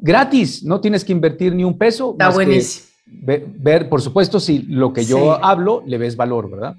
gratis. 0.00 0.64
No 0.64 0.80
tienes 0.80 1.04
que 1.04 1.12
invertir 1.12 1.54
ni 1.54 1.62
un 1.62 1.78
peso. 1.78 2.12
Está 2.12 2.30
buenísimo. 2.30 2.86
Ver, 3.06 3.88
por 3.88 4.02
supuesto, 4.02 4.40
si 4.40 4.62
lo 4.62 4.92
que 4.92 5.04
yo 5.04 5.44
hablo 5.44 5.84
le 5.86 5.98
ves 5.98 6.16
valor, 6.16 6.50
¿verdad? 6.50 6.74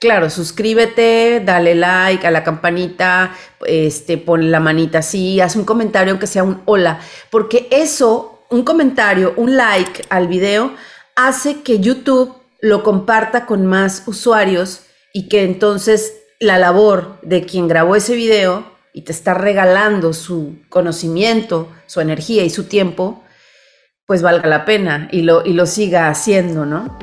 Claro, 0.00 0.30
suscríbete, 0.30 1.42
dale 1.44 1.74
like 1.74 2.24
a 2.24 2.30
la 2.30 2.44
campanita, 2.44 3.34
este, 3.66 4.16
pon 4.16 4.52
la 4.52 4.60
manita 4.60 5.00
así, 5.00 5.40
haz 5.40 5.56
un 5.56 5.64
comentario 5.64 6.12
aunque 6.12 6.28
sea 6.28 6.44
un 6.44 6.62
hola, 6.66 7.00
porque 7.30 7.66
eso, 7.72 8.44
un 8.48 8.62
comentario, 8.62 9.34
un 9.36 9.56
like 9.56 10.04
al 10.08 10.28
video, 10.28 10.72
hace 11.16 11.62
que 11.62 11.80
YouTube 11.80 12.32
lo 12.60 12.84
comparta 12.84 13.44
con 13.44 13.66
más 13.66 14.04
usuarios 14.06 14.82
y 15.12 15.28
que 15.28 15.42
entonces 15.42 16.14
la 16.38 16.58
labor 16.58 17.18
de 17.22 17.44
quien 17.44 17.66
grabó 17.66 17.96
ese 17.96 18.14
video 18.14 18.70
y 18.94 19.02
te 19.02 19.10
está 19.10 19.34
regalando 19.34 20.12
su 20.12 20.60
conocimiento, 20.68 21.72
su 21.86 22.00
energía 22.00 22.44
y 22.44 22.50
su 22.50 22.64
tiempo, 22.64 23.24
pues 24.06 24.22
valga 24.22 24.48
la 24.48 24.64
pena 24.64 25.08
y 25.10 25.22
lo, 25.22 25.44
y 25.44 25.54
lo 25.54 25.66
siga 25.66 26.08
haciendo, 26.08 26.64
¿no? 26.64 26.96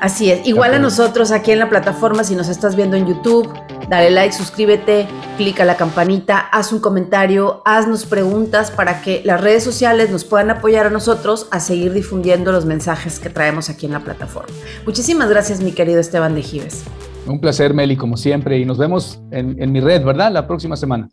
Así 0.00 0.30
es. 0.30 0.46
Igual 0.46 0.74
a 0.74 0.78
nosotros 0.78 1.30
aquí 1.30 1.52
en 1.52 1.58
la 1.58 1.68
plataforma, 1.68 2.22
si 2.24 2.34
nos 2.34 2.48
estás 2.48 2.76
viendo 2.76 2.96
en 2.96 3.06
YouTube, 3.06 3.48
dale 3.88 4.10
like, 4.10 4.34
suscríbete, 4.34 5.06
clica 5.36 5.64
la 5.64 5.76
campanita, 5.76 6.38
haz 6.38 6.72
un 6.72 6.80
comentario, 6.80 7.62
haznos 7.64 8.04
preguntas 8.04 8.70
para 8.70 9.00
que 9.00 9.22
las 9.24 9.40
redes 9.40 9.64
sociales 9.64 10.10
nos 10.10 10.24
puedan 10.24 10.50
apoyar 10.50 10.86
a 10.86 10.90
nosotros 10.90 11.48
a 11.50 11.60
seguir 11.60 11.92
difundiendo 11.92 12.52
los 12.52 12.66
mensajes 12.66 13.18
que 13.18 13.30
traemos 13.30 13.70
aquí 13.70 13.86
en 13.86 13.92
la 13.92 14.00
plataforma. 14.00 14.54
Muchísimas 14.84 15.28
gracias, 15.30 15.60
mi 15.60 15.72
querido 15.72 16.00
Esteban 16.00 16.34
de 16.34 16.42
Gives. 16.42 16.84
Un 17.26 17.40
placer, 17.40 17.74
Meli, 17.74 17.96
como 17.96 18.16
siempre, 18.16 18.58
y 18.58 18.64
nos 18.64 18.78
vemos 18.78 19.20
en, 19.30 19.60
en 19.60 19.72
mi 19.72 19.80
red, 19.80 20.04
¿verdad? 20.04 20.30
La 20.30 20.46
próxima 20.46 20.76
semana. 20.76 21.08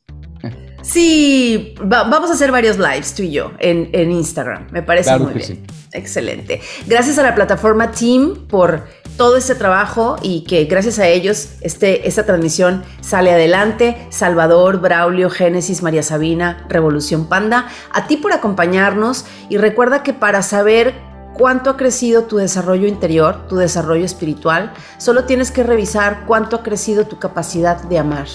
Sí, 0.84 1.76
vamos 1.82 2.30
a 2.30 2.34
hacer 2.34 2.52
varios 2.52 2.78
lives 2.78 3.16
tú 3.16 3.24
y 3.24 3.32
yo 3.32 3.52
en, 3.60 4.12
Instagram. 4.12 4.68
Me 4.72 4.84
parece 4.84 5.18
muy 5.18 5.34
bien. 5.34 5.66
Excelente. 5.94 6.62
Gracias 6.88 7.18
a 7.18 7.24
la 7.24 7.34
plataforma 7.36 7.92
Team 7.92 8.48
por 8.48 8.84
todo 9.16 9.38
este 9.38 9.56
trabajo 9.56 10.18
y 10.22 10.44
que 10.44 10.66
gracias 10.66 11.00
a 11.00 11.08
ellos 11.08 11.50
este, 11.62 12.08
esta 12.08 12.26
transmisión 12.26 12.84
sale 13.00 13.32
adelante. 13.32 13.96
Salvador, 14.10 14.82
Braulio, 14.82 15.30
Génesis, 15.30 15.84
María 15.84 16.04
Sabina, 16.04 16.66
Revolución 16.68 17.30
Panda. 17.30 17.68
A 17.92 18.08
ti 18.08 18.18
por 18.18 18.34
acompañarnos 18.34 19.26
y 19.50 19.58
recuerda 19.58 20.04
que 20.04 20.14
para 20.14 20.42
saber 20.42 20.96
cuánto 21.34 21.70
ha 21.70 21.78
crecido 21.78 22.24
tu 22.24 22.38
desarrollo 22.38 22.88
interior, 22.88 23.48
tu 23.48 23.56
desarrollo 23.56 24.04
espiritual, 24.04 24.74
solo 24.98 25.24
tienes 25.24 25.50
que 25.52 25.64
revisar 25.64 26.26
cuánto 26.28 26.58
ha 26.58 26.64
crecido 26.64 27.08
tu 27.08 27.20
capacidad 27.20 27.82
de 27.84 28.00
amar. 28.00 28.28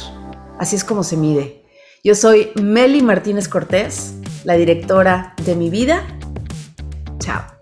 Así 0.59 0.77
es 0.77 0.85
como 0.85 1.03
se 1.03 1.17
mide. 1.17 1.58
Yo 2.09 2.15
soy 2.15 2.53
Meli 2.55 3.03
Martínez 3.03 3.49
Cortés, 3.49 4.15
la 4.45 4.55
directora 4.55 5.35
de 5.45 5.55
mi 5.55 5.69
vida. 5.69 6.07
Chao. 7.19 7.58